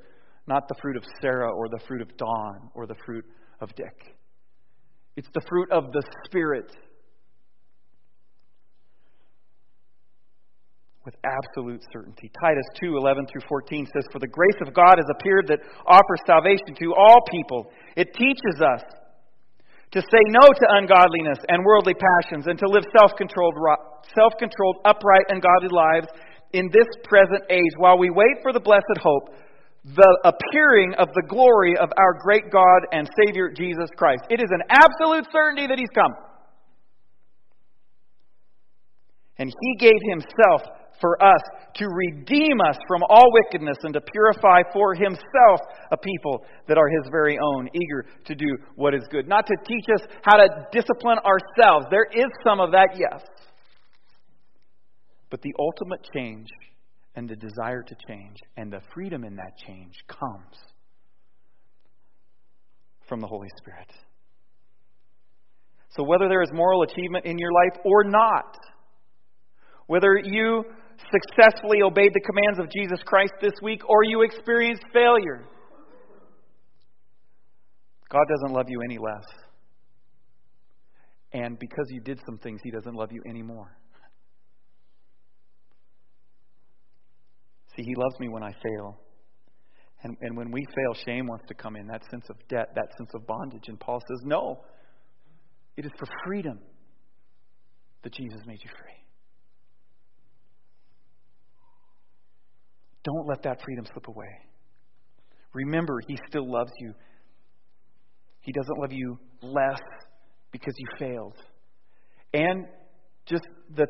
not 0.47 0.69
the 0.69 0.77
fruit 0.81 0.97
of 0.97 1.03
Sarah 1.21 1.51
or 1.53 1.69
the 1.69 1.81
fruit 1.87 2.01
of 2.01 2.17
Don 2.17 2.71
or 2.75 2.87
the 2.87 2.95
fruit 3.05 3.25
of 3.61 3.75
Dick. 3.75 4.17
It's 5.17 5.29
the 5.35 5.43
fruit 5.49 5.71
of 5.73 5.91
the 5.93 6.03
Spirit. 6.27 6.71
With 11.05 11.17
absolute 11.21 11.85
certainty. 11.93 12.31
Titus 12.40 12.64
2 12.81 12.97
11 12.97 13.27
through 13.27 13.45
14 13.47 13.87
says, 13.93 14.09
For 14.11 14.19
the 14.19 14.27
grace 14.27 14.57
of 14.67 14.73
God 14.73 14.97
has 14.97 15.05
appeared 15.12 15.47
that 15.49 15.61
offers 15.87 16.21
salvation 16.27 16.73
to 16.81 16.95
all 16.97 17.21
people. 17.31 17.69
It 17.95 18.14
teaches 18.14 18.57
us 18.64 18.81
to 19.93 20.01
say 20.01 20.23
no 20.29 20.40
to 20.40 20.67
ungodliness 20.81 21.38
and 21.49 21.62
worldly 21.62 21.95
passions, 21.95 22.47
and 22.47 22.59
to 22.59 22.67
live 22.67 22.85
self 22.99 23.12
controlled, 23.17 23.55
self 24.17 24.33
controlled, 24.38 24.77
upright, 24.85 25.29
and 25.29 25.45
godly 25.45 25.69
lives 25.71 26.09
in 26.53 26.71
this 26.73 26.88
present 27.05 27.43
age, 27.51 27.75
while 27.77 27.99
we 27.99 28.11
wait 28.11 28.40
for 28.43 28.53
the 28.53 28.61
blessed 28.61 28.99
hope, 29.03 29.35
the 29.85 30.19
appearing 30.25 30.95
of 30.99 31.09
the 31.14 31.27
glory 31.29 31.77
of 31.77 31.90
our 31.99 32.14
great 32.23 32.51
God 32.51 32.81
and 32.93 33.09
Savior 33.25 33.51
Jesus 33.51 33.90
Christ. 33.99 34.23
It 34.31 34.40
is 34.40 34.49
an 34.51 34.62
absolute 34.71 35.27
certainty 35.31 35.67
that 35.67 35.79
He's 35.79 35.93
come. 35.95 36.14
And 39.37 39.51
He 39.51 39.77
gave 39.79 40.01
Himself 40.09 40.62
for 41.00 41.22
us 41.22 41.40
to 41.76 41.87
redeem 41.88 42.61
us 42.68 42.76
from 42.87 43.02
all 43.09 43.26
wickedness 43.33 43.76
and 43.83 43.94
to 43.94 44.00
purify 44.00 44.62
for 44.72 44.94
himself 44.94 45.61
a 45.90 45.96
people 45.96 46.44
that 46.68 46.78
are 46.78 46.88
his 46.88 47.11
very 47.11 47.38
own, 47.38 47.68
eager 47.74 48.07
to 48.26 48.35
do 48.35 48.46
what 48.76 48.94
is 48.94 49.02
good. 49.11 49.28
Not 49.28 49.46
to 49.46 49.57
teach 49.66 49.85
us 49.94 50.07
how 50.22 50.37
to 50.37 50.48
discipline 50.72 51.18
ourselves. 51.18 51.87
There 51.90 52.07
is 52.12 52.30
some 52.44 52.61
of 52.61 52.72
that, 52.72 52.90
yes. 52.94 53.22
But 55.30 55.42
the 55.42 55.52
ultimate 55.59 56.00
change 56.14 56.48
and 57.16 57.28
the 57.28 57.37
desire 57.37 57.83
to 57.83 57.94
change 58.09 58.37
and 58.57 58.72
the 58.72 58.80
freedom 58.92 59.24
in 59.24 59.37
that 59.37 59.57
change 59.66 59.94
comes 60.09 60.57
from 63.09 63.20
the 63.20 63.26
Holy 63.26 63.48
Spirit. 63.59 63.90
So, 65.90 66.02
whether 66.02 66.28
there 66.28 66.42
is 66.42 66.50
moral 66.52 66.83
achievement 66.83 67.24
in 67.24 67.38
your 67.38 67.52
life 67.52 67.80
or 67.85 68.04
not, 68.04 68.57
whether 69.87 70.18
you 70.22 70.64
successfully 71.11 71.83
obeyed 71.83 72.12
the 72.14 72.20
commands 72.20 72.59
of 72.59 72.70
Jesus 72.70 73.02
Christ 73.04 73.33
this 73.40 73.54
week 73.62 73.83
or 73.88 74.04
you 74.04 74.22
experienced 74.22 74.85
failure. 74.92 75.44
God 78.11 78.24
doesn't 78.28 78.54
love 78.54 78.66
you 78.68 78.80
any 78.83 78.98
less. 78.98 79.24
And 81.33 81.59
because 81.59 81.87
you 81.90 82.00
did 82.00 82.20
some 82.24 82.38
things, 82.38 82.61
He 82.62 82.70
doesn't 82.70 82.94
love 82.94 83.11
you 83.11 83.22
anymore. 83.28 83.76
See, 87.76 87.83
He 87.83 87.94
loves 87.96 88.18
me 88.20 88.28
when 88.28 88.44
I 88.44 88.52
fail. 88.52 89.00
And, 90.04 90.16
and 90.20 90.37
when 90.37 90.52
we 90.52 90.64
fail, 90.66 90.94
shame 91.04 91.26
wants 91.26 91.44
to 91.48 91.54
come 91.54 91.76
in 91.76 91.87
that 91.88 92.02
sense 92.11 92.26
of 92.30 92.37
debt, 92.48 92.68
that 92.74 92.88
sense 92.98 93.11
of 93.14 93.26
bondage. 93.26 93.64
And 93.68 93.80
Paul 93.80 94.00
says, 94.00 94.20
No, 94.24 94.61
it 95.76 95.85
is 95.85 95.90
for 95.98 96.07
freedom 96.24 96.61
that 98.02 98.12
Jesus 98.12 98.40
made 98.46 98.59
you 98.62 98.70
free. 98.78 99.04
Don't 103.05 103.27
let 103.29 103.43
that 103.43 103.61
freedom 103.62 103.87
slip 103.93 104.09
away. 104.09 104.29
Remember, 105.53 106.01
He 106.07 106.19
still 106.29 106.51
loves 106.51 106.73
you. 106.81 106.95
He 108.40 108.53
doesn't 108.53 108.79
love 108.79 108.93
you 108.93 109.19
less 109.43 109.81
because 110.51 110.75
you 110.77 110.87
failed. 110.99 111.37
And 112.33 112.67
just 113.27 113.45
the, 113.75 113.87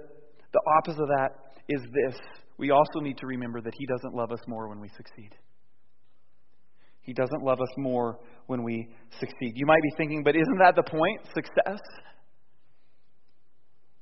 the 0.52 0.60
opposite 0.78 1.00
of 1.02 1.08
that 1.08 1.30
is 1.68 1.80
this 1.80 2.20
we 2.56 2.70
also 2.70 3.00
need 3.00 3.18
to 3.18 3.26
remember 3.26 3.60
that 3.60 3.72
He 3.76 3.86
doesn't 3.86 4.14
love 4.14 4.30
us 4.30 4.40
more 4.46 4.68
when 4.68 4.80
we 4.80 4.88
succeed. 4.96 5.30
He 7.02 7.12
doesn't 7.12 7.42
love 7.42 7.60
us 7.60 7.68
more 7.76 8.18
when 8.46 8.62
we 8.62 8.88
succeed. 9.18 9.52
You 9.54 9.66
might 9.66 9.82
be 9.82 9.90
thinking, 9.96 10.22
but 10.22 10.34
isn't 10.36 10.58
that 10.58 10.74
the 10.74 10.82
point? 10.82 11.20
Success? 11.34 11.80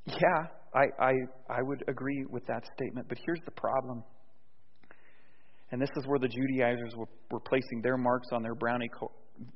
Yeah, 0.07 0.47
I, 0.75 0.85
I, 1.05 1.13
I 1.51 1.63
would 1.63 1.83
agree 1.89 2.25
with 2.31 2.47
that 2.47 2.63
statement. 2.77 3.09
But 3.09 3.19
here's 3.25 3.41
the 3.45 3.51
problem 3.53 4.05
and 5.73 5.81
this 5.81 5.89
is 5.97 6.07
where 6.07 6.19
the 6.19 6.29
Judaizers 6.29 6.95
were, 6.97 7.09
were 7.31 7.41
placing 7.41 7.81
their 7.83 7.97
marks 7.97 8.29
on 8.31 8.43
their 8.43 8.55
brownie, 8.55 8.91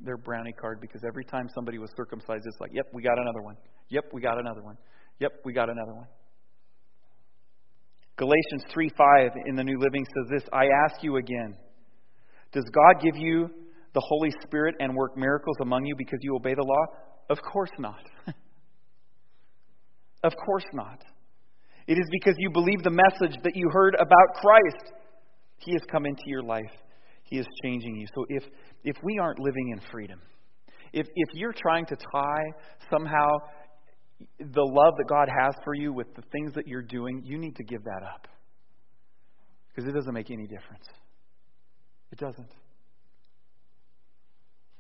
their 0.00 0.16
brownie 0.16 0.52
card 0.52 0.81
because 0.81 1.02
every 1.07 1.24
time 1.24 1.48
somebody 1.55 1.79
was 1.79 1.90
circumcised, 1.94 2.44
it's 2.46 2.57
like, 2.59 2.70
yep, 2.72 2.87
we 2.94 3.02
got 3.02 3.18
another 3.18 3.42
one. 3.42 3.57
Yep, 3.90 4.05
we 4.12 4.22
got 4.22 4.38
another 4.40 4.62
one. 4.62 4.76
Yep, 5.20 5.33
we 5.44 5.52
got 5.52 5.68
another 5.68 5.94
one. 5.94 6.07
Galatians 8.16 8.64
3 8.72 8.90
5 8.96 9.31
in 9.46 9.57
the 9.57 9.64
New 9.64 9.79
Living 9.79 10.05
says 10.05 10.31
this 10.31 10.48
I 10.52 10.64
ask 10.87 11.02
you 11.02 11.16
again, 11.16 11.55
does 12.50 12.64
God 12.72 13.02
give 13.02 13.16
you 13.16 13.50
the 13.92 14.00
Holy 14.00 14.33
Spirit 14.42 14.74
and 14.81 14.96
work 14.96 15.18
miracles 15.18 15.57
among 15.61 15.85
you 15.85 15.94
because 15.96 16.18
you 16.22 16.35
obey 16.35 16.55
the 16.55 16.62
law? 16.62 16.87
Of 17.29 17.38
course 17.42 17.70
not. 17.79 18.02
of 20.24 20.33
course 20.46 20.64
not. 20.72 21.02
It 21.87 21.98
is 21.98 22.07
because 22.11 22.35
you 22.38 22.50
believe 22.50 22.83
the 22.83 22.90
message 22.90 23.37
that 23.44 23.55
you 23.55 23.68
heard 23.70 23.94
about 23.94 24.35
Christ. 24.40 24.92
He 25.59 25.73
has 25.73 25.83
come 25.90 26.07
into 26.07 26.23
your 26.27 26.42
life. 26.42 26.73
He 27.25 27.38
is 27.38 27.47
changing 27.62 27.97
you. 27.97 28.07
So 28.14 28.25
if, 28.29 28.45
if 28.85 28.97
we 29.03 29.19
aren't 29.19 29.38
living 29.38 29.71
in 29.73 29.81
freedom, 29.90 30.21
if, 30.92 31.07
if 31.14 31.29
you're 31.35 31.55
trying 31.55 31.87
to 31.87 31.97
tie 31.97 32.45
somehow 32.90 33.29
the 34.38 34.62
love 34.62 34.95
that 34.97 35.07
God 35.09 35.29
has 35.29 35.55
for 35.64 35.75
you 35.75 35.92
with 35.92 36.14
the 36.14 36.23
things 36.33 36.53
that 36.55 36.66
you're 36.66 36.83
doing, 36.83 37.23
you 37.25 37.38
need 37.38 37.57
to 37.57 37.64
give 37.64 37.83
that 37.85 38.03
up. 38.03 38.29
Because 39.69 39.90
it 39.90 39.92
doesn't 39.92 40.14
make 40.14 40.31
any 40.31 40.47
difference. 40.47 40.87
It 42.12 42.19
doesn't. 42.19 42.49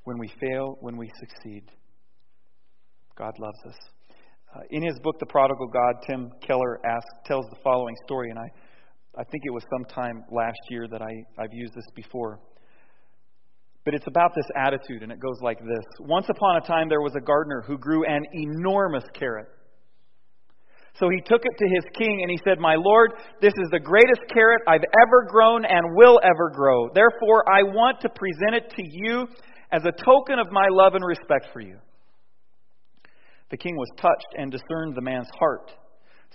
When 0.04 0.18
we 0.18 0.30
fail, 0.40 0.76
when 0.80 0.96
we 0.96 1.10
succeed, 1.18 1.64
God 3.18 3.32
loves 3.38 3.58
us. 3.66 3.76
Uh, 4.54 4.60
in 4.70 4.82
his 4.82 4.98
book, 5.00 5.18
The 5.18 5.26
Prodigal 5.26 5.66
God, 5.66 5.94
Tim 6.08 6.30
Keller 6.46 6.80
asks, 6.86 7.10
tells 7.26 7.44
the 7.50 7.56
following 7.64 7.94
story, 8.06 8.30
and 8.30 8.38
I 8.38 8.46
I 9.18 9.24
think 9.24 9.44
it 9.46 9.52
was 9.52 9.64
sometime 9.70 10.24
last 10.30 10.58
year 10.68 10.86
that 10.88 11.00
I, 11.00 11.10
I've 11.38 11.52
used 11.52 11.74
this 11.74 11.86
before. 11.94 12.38
But 13.84 13.94
it's 13.94 14.06
about 14.06 14.32
this 14.34 14.46
attitude, 14.56 15.02
and 15.02 15.12
it 15.12 15.20
goes 15.20 15.38
like 15.42 15.58
this 15.58 15.84
Once 16.00 16.26
upon 16.28 16.56
a 16.56 16.66
time, 16.66 16.88
there 16.88 17.00
was 17.00 17.14
a 17.16 17.20
gardener 17.20 17.62
who 17.66 17.78
grew 17.78 18.04
an 18.04 18.24
enormous 18.34 19.04
carrot. 19.14 19.46
So 20.98 21.08
he 21.10 21.20
took 21.20 21.42
it 21.44 21.58
to 21.58 21.68
his 21.68 21.84
king 21.94 22.20
and 22.22 22.30
he 22.30 22.38
said, 22.42 22.58
My 22.58 22.74
lord, 22.74 23.12
this 23.40 23.52
is 23.62 23.68
the 23.70 23.80
greatest 23.80 24.20
carrot 24.32 24.62
I've 24.66 24.84
ever 25.02 25.26
grown 25.28 25.64
and 25.64 25.94
will 25.94 26.18
ever 26.24 26.50
grow. 26.54 26.88
Therefore, 26.94 27.44
I 27.48 27.62
want 27.62 28.00
to 28.00 28.08
present 28.08 28.54
it 28.54 28.70
to 28.76 28.82
you 28.82 29.26
as 29.72 29.82
a 29.84 29.92
token 29.92 30.38
of 30.38 30.50
my 30.50 30.66
love 30.70 30.94
and 30.94 31.04
respect 31.04 31.48
for 31.52 31.60
you. 31.60 31.76
The 33.50 33.56
king 33.56 33.76
was 33.76 33.88
touched 33.98 34.34
and 34.36 34.50
discerned 34.50 34.96
the 34.96 35.02
man's 35.02 35.28
heart. 35.38 35.70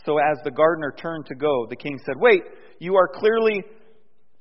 So 0.06 0.18
as 0.18 0.38
the 0.44 0.52
gardener 0.52 0.94
turned 0.98 1.26
to 1.28 1.36
go, 1.36 1.68
the 1.70 1.76
king 1.76 2.00
said, 2.06 2.16
Wait, 2.18 2.42
you 2.80 2.96
are 2.96 3.08
clearly 3.08 3.64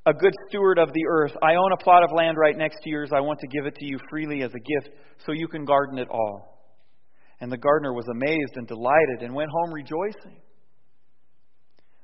a 0.07 0.13
good 0.15 0.33
steward 0.49 0.79
of 0.79 0.93
the 0.93 1.05
earth. 1.09 1.33
I 1.43 1.55
own 1.55 1.73
a 1.73 1.83
plot 1.83 2.03
of 2.05 2.11
land 2.17 2.39
right 2.39 2.57
next 2.57 2.83
to 2.83 2.91
yours. 2.91 3.11
I 3.15 3.21
want 3.21 3.39
to 3.41 3.47
give 3.49 3.67
it 3.67 3.75
to 3.77 3.85
you 3.85 3.99
freely 4.09 4.43
as 4.43 4.51
a 4.55 4.59
gift 4.59 4.97
so 5.27 5.33
you 5.33 5.49
can 5.49 5.65
garden 5.65 5.99
it 5.99 6.09
all. 6.09 6.59
And 7.41 7.53
the 7.53 7.59
gardener 7.59 7.93
was 7.93 8.07
amazed 8.11 8.57
and 8.57 8.67
delighted 8.67 9.23
and 9.23 9.35
went 9.35 9.51
home 9.51 9.73
rejoicing. 9.73 10.41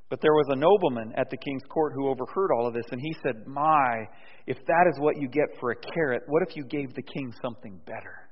But 0.09 0.21
there 0.21 0.33
was 0.33 0.47
a 0.51 0.57
nobleman 0.57 1.15
at 1.17 1.31
the 1.31 1.37
king's 1.37 1.65
court 1.69 1.93
who 1.95 2.09
overheard 2.09 2.51
all 2.53 2.69
of 2.69 2.75
this, 2.75 2.87
and 2.93 3.01
he 3.01 3.15
said, 3.23 3.47
My, 3.47 4.07
if 4.47 4.57
that 4.57 4.91
is 4.93 5.01
what 5.01 5.17
you 5.19 5.29
get 5.29 5.59
for 5.59 5.73
a 5.73 5.77
carrot, 5.77 6.23
what 6.29 6.43
if 6.49 6.57
you 6.57 6.65
gave 6.65 6.95
the 6.95 7.03
king 7.03 7.33
something 7.43 7.81
better? 7.87 8.26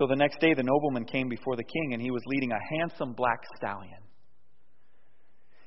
So 0.00 0.06
the 0.06 0.16
next 0.16 0.40
day 0.40 0.54
the 0.54 0.62
nobleman 0.62 1.04
came 1.04 1.28
before 1.28 1.56
the 1.56 1.62
king, 1.62 1.92
and 1.92 2.00
he 2.00 2.10
was 2.10 2.22
leading 2.24 2.52
a 2.52 2.78
handsome 2.78 3.12
black 3.12 3.40
stallion. 3.58 4.00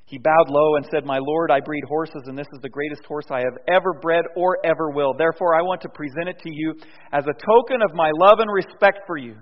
He 0.06 0.18
bowed 0.18 0.48
low 0.48 0.74
and 0.74 0.84
said, 0.90 1.06
My 1.06 1.18
lord, 1.18 1.52
I 1.52 1.60
breed 1.60 1.84
horses, 1.86 2.24
and 2.26 2.36
this 2.36 2.48
is 2.52 2.60
the 2.60 2.68
greatest 2.68 3.04
horse 3.06 3.26
I 3.30 3.38
have 3.38 3.56
ever 3.68 3.92
bred 4.02 4.24
or 4.34 4.58
ever 4.66 4.90
will. 4.90 5.14
Therefore, 5.16 5.54
I 5.54 5.62
want 5.62 5.82
to 5.82 5.88
present 5.88 6.28
it 6.28 6.40
to 6.40 6.50
you 6.52 6.74
as 7.12 7.22
a 7.24 7.46
token 7.46 7.80
of 7.80 7.94
my 7.94 8.10
love 8.12 8.40
and 8.40 8.52
respect 8.52 9.02
for 9.06 9.16
you. 9.16 9.36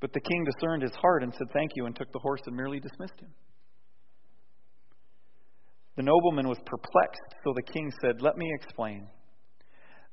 But 0.00 0.14
the 0.14 0.20
king 0.20 0.42
discerned 0.44 0.82
his 0.82 0.94
heart 0.94 1.22
and 1.22 1.32
said, 1.34 1.48
Thank 1.52 1.72
you, 1.76 1.84
and 1.84 1.94
took 1.94 2.10
the 2.10 2.20
horse 2.20 2.40
and 2.46 2.56
merely 2.56 2.80
dismissed 2.80 3.20
him. 3.20 3.28
The 5.96 6.04
nobleman 6.04 6.48
was 6.48 6.58
perplexed, 6.64 7.34
so 7.44 7.52
the 7.54 7.70
king 7.70 7.92
said, 8.00 8.22
Let 8.22 8.38
me 8.38 8.50
explain. 8.54 9.08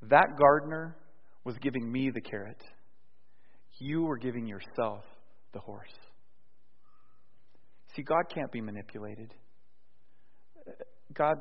That 0.09 0.27
gardener 0.37 0.97
was 1.49 1.57
giving 1.57 1.91
me 1.91 2.11
the 2.11 2.21
carrot. 2.21 2.61
You 3.79 4.03
were 4.03 4.19
giving 4.19 4.45
yourself 4.45 5.03
the 5.51 5.59
horse. 5.59 5.89
See, 7.95 8.03
God 8.03 8.25
can't 8.31 8.51
be 8.51 8.61
manipulated. 8.61 9.33
God 11.11 11.37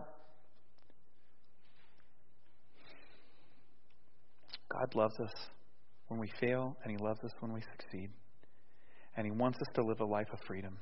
God 4.73 4.95
loves 4.95 5.21
us 5.21 5.33
when 6.07 6.19
we 6.19 6.31
fail, 6.41 6.75
and 6.83 6.91
He 6.91 6.97
loves 7.05 7.21
us 7.23 7.33
when 7.41 7.53
we 7.53 7.61
succeed. 7.61 8.09
And 9.15 9.27
He 9.27 9.31
wants 9.31 9.59
us 9.59 9.69
to 9.75 9.83
live 9.83 10.01
a 10.01 10.07
life 10.07 10.29
of 10.33 10.39
freedom. 10.47 10.79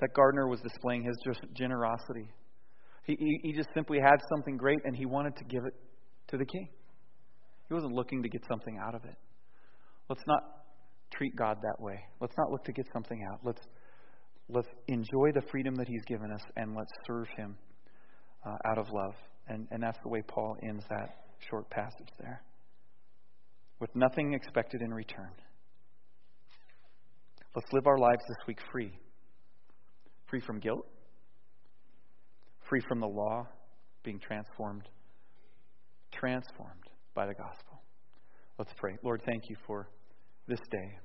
That 0.00 0.14
gardener 0.14 0.48
was 0.48 0.60
displaying 0.62 1.04
his 1.04 1.16
generosity. 1.52 2.30
He, 3.04 3.14
he, 3.18 3.40
he 3.42 3.52
just 3.52 3.68
simply 3.74 3.98
had 4.02 4.16
something 4.34 4.56
great, 4.56 4.78
and 4.84 4.96
he 4.96 5.04
wanted 5.04 5.36
to 5.36 5.44
give 5.44 5.66
it 5.66 5.74
to 6.28 6.38
the 6.38 6.46
king. 6.46 6.70
He 7.72 7.74
wasn't 7.74 7.94
looking 7.94 8.22
to 8.22 8.28
get 8.28 8.42
something 8.46 8.76
out 8.76 8.94
of 8.94 9.02
it. 9.06 9.16
Let's 10.10 10.20
not 10.26 10.42
treat 11.10 11.34
God 11.34 11.56
that 11.62 11.82
way. 11.82 11.98
Let's 12.20 12.34
not 12.36 12.50
look 12.50 12.62
to 12.64 12.72
get 12.72 12.84
something 12.92 13.26
out. 13.32 13.40
Let's, 13.42 13.62
let's 14.50 14.68
enjoy 14.88 15.32
the 15.32 15.40
freedom 15.50 15.74
that 15.76 15.88
He's 15.88 16.04
given 16.04 16.30
us 16.30 16.42
and 16.54 16.76
let's 16.76 16.90
serve 17.06 17.28
Him 17.34 17.56
uh, 18.44 18.68
out 18.68 18.76
of 18.76 18.90
love. 18.92 19.14
And, 19.48 19.66
and 19.70 19.82
that's 19.82 19.96
the 20.02 20.10
way 20.10 20.20
Paul 20.20 20.58
ends 20.62 20.84
that 20.90 21.16
short 21.48 21.70
passage 21.70 22.10
there 22.20 22.42
with 23.80 23.88
nothing 23.96 24.34
expected 24.34 24.82
in 24.82 24.92
return. 24.92 25.30
Let's 27.56 27.72
live 27.72 27.86
our 27.86 27.96
lives 27.96 28.22
this 28.28 28.46
week 28.46 28.58
free 28.70 28.92
free 30.28 30.40
from 30.40 30.60
guilt, 30.60 30.86
free 32.68 32.82
from 32.86 33.00
the 33.00 33.08
law, 33.08 33.46
being 34.04 34.18
transformed, 34.18 34.86
transformed 36.12 36.91
by 37.14 37.26
the 37.26 37.34
gospel. 37.34 37.82
Let's 38.58 38.72
pray. 38.76 38.96
Lord, 39.02 39.22
thank 39.26 39.44
you 39.48 39.56
for 39.66 39.88
this 40.46 40.60
day. 40.70 40.98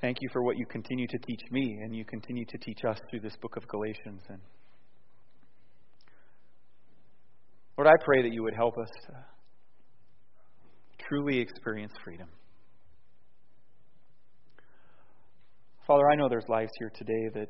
Thank 0.00 0.18
you 0.20 0.28
for 0.32 0.42
what 0.42 0.56
you 0.56 0.64
continue 0.66 1.06
to 1.06 1.18
teach 1.18 1.40
me 1.50 1.80
and 1.82 1.94
you 1.94 2.04
continue 2.04 2.44
to 2.46 2.58
teach 2.58 2.84
us 2.88 2.98
through 3.10 3.20
this 3.20 3.36
book 3.42 3.56
of 3.56 3.68
Galatians. 3.68 4.22
And 4.28 4.38
Lord, 7.76 7.88
I 7.88 8.02
pray 8.04 8.22
that 8.22 8.32
you 8.32 8.42
would 8.42 8.54
help 8.54 8.78
us 8.78 8.88
to 9.06 9.14
truly 11.06 11.38
experience 11.38 11.92
freedom. 12.02 12.28
Father, 15.86 16.08
I 16.10 16.14
know 16.14 16.28
there's 16.28 16.48
lives 16.48 16.70
here 16.78 16.92
today 16.94 17.28
that 17.34 17.48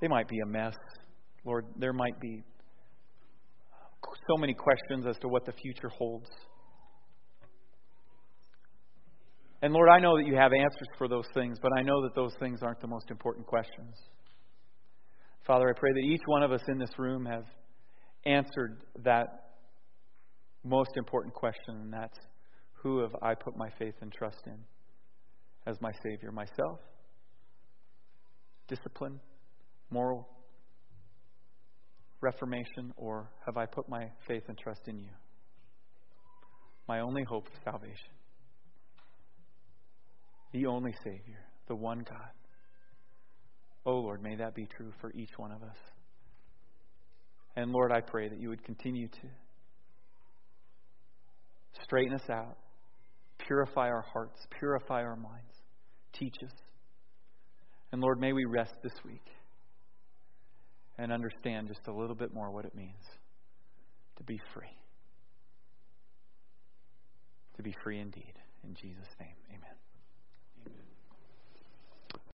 they 0.00 0.08
might 0.08 0.28
be 0.28 0.38
a 0.40 0.46
mess. 0.46 0.74
Lord, 1.44 1.64
there 1.76 1.92
might 1.92 2.20
be 2.20 2.44
so 4.28 4.36
many 4.36 4.54
questions 4.54 5.06
as 5.06 5.16
to 5.18 5.28
what 5.28 5.44
the 5.46 5.52
future 5.52 5.88
holds. 5.88 6.28
And 9.60 9.72
Lord, 9.72 9.88
I 9.88 9.98
know 9.98 10.16
that 10.16 10.26
you 10.26 10.36
have 10.36 10.52
answers 10.52 10.88
for 10.98 11.08
those 11.08 11.26
things, 11.34 11.58
but 11.60 11.72
I 11.76 11.82
know 11.82 12.02
that 12.02 12.14
those 12.14 12.32
things 12.38 12.60
aren't 12.62 12.80
the 12.80 12.86
most 12.86 13.10
important 13.10 13.46
questions. 13.46 13.96
Father, 15.46 15.68
I 15.68 15.72
pray 15.78 15.92
that 15.92 16.04
each 16.04 16.20
one 16.26 16.42
of 16.42 16.52
us 16.52 16.60
in 16.68 16.78
this 16.78 16.96
room 16.98 17.26
have 17.26 17.44
answered 18.24 18.84
that 19.02 19.26
most 20.62 20.90
important 20.96 21.34
question, 21.34 21.74
and 21.80 21.92
that's 21.92 22.18
who 22.74 23.00
have 23.00 23.16
I 23.22 23.34
put 23.34 23.56
my 23.56 23.70
faith 23.78 23.94
and 24.00 24.12
trust 24.12 24.42
in 24.46 24.58
as 25.66 25.80
my 25.80 25.90
Savior? 26.04 26.30
Myself? 26.30 26.78
Discipline? 28.68 29.18
Moral 29.90 30.28
reformation? 32.20 32.92
Or 32.96 33.30
have 33.46 33.56
I 33.56 33.66
put 33.66 33.88
my 33.88 34.10
faith 34.26 34.44
and 34.48 34.58
trust 34.58 34.82
in 34.86 34.98
you? 34.98 35.10
My 36.88 37.00
only 37.00 37.24
hope 37.24 37.46
of 37.46 37.52
salvation. 37.64 38.14
The 40.52 40.66
only 40.66 40.94
Savior, 41.04 41.44
the 41.68 41.76
one 41.76 41.98
God. 41.98 42.30
Oh 43.84 43.96
Lord, 43.98 44.22
may 44.22 44.36
that 44.36 44.54
be 44.54 44.66
true 44.66 44.92
for 45.00 45.12
each 45.12 45.30
one 45.36 45.52
of 45.52 45.62
us. 45.62 45.76
And 47.56 47.70
Lord, 47.72 47.92
I 47.92 48.00
pray 48.00 48.28
that 48.28 48.40
you 48.40 48.48
would 48.48 48.64
continue 48.64 49.08
to 49.08 49.28
Straighten 51.84 52.14
us 52.14 52.28
out. 52.30 52.56
Purify 53.38 53.88
our 53.88 54.04
hearts. 54.12 54.46
Purify 54.58 55.02
our 55.02 55.16
minds. 55.16 55.54
Teach 56.12 56.34
us. 56.44 56.52
And 57.92 58.02
Lord, 58.02 58.20
may 58.20 58.32
we 58.32 58.44
rest 58.44 58.74
this 58.82 58.92
week 59.04 59.24
and 60.98 61.12
understand 61.12 61.68
just 61.68 61.86
a 61.86 61.92
little 61.92 62.16
bit 62.16 62.34
more 62.34 62.50
what 62.50 62.64
it 62.64 62.74
means 62.74 63.04
to 64.16 64.24
be 64.24 64.40
free. 64.52 64.76
To 67.56 67.62
be 67.62 67.74
free 67.84 68.00
indeed. 68.00 68.34
In 68.64 68.74
Jesus' 68.74 69.14
name. 69.20 69.37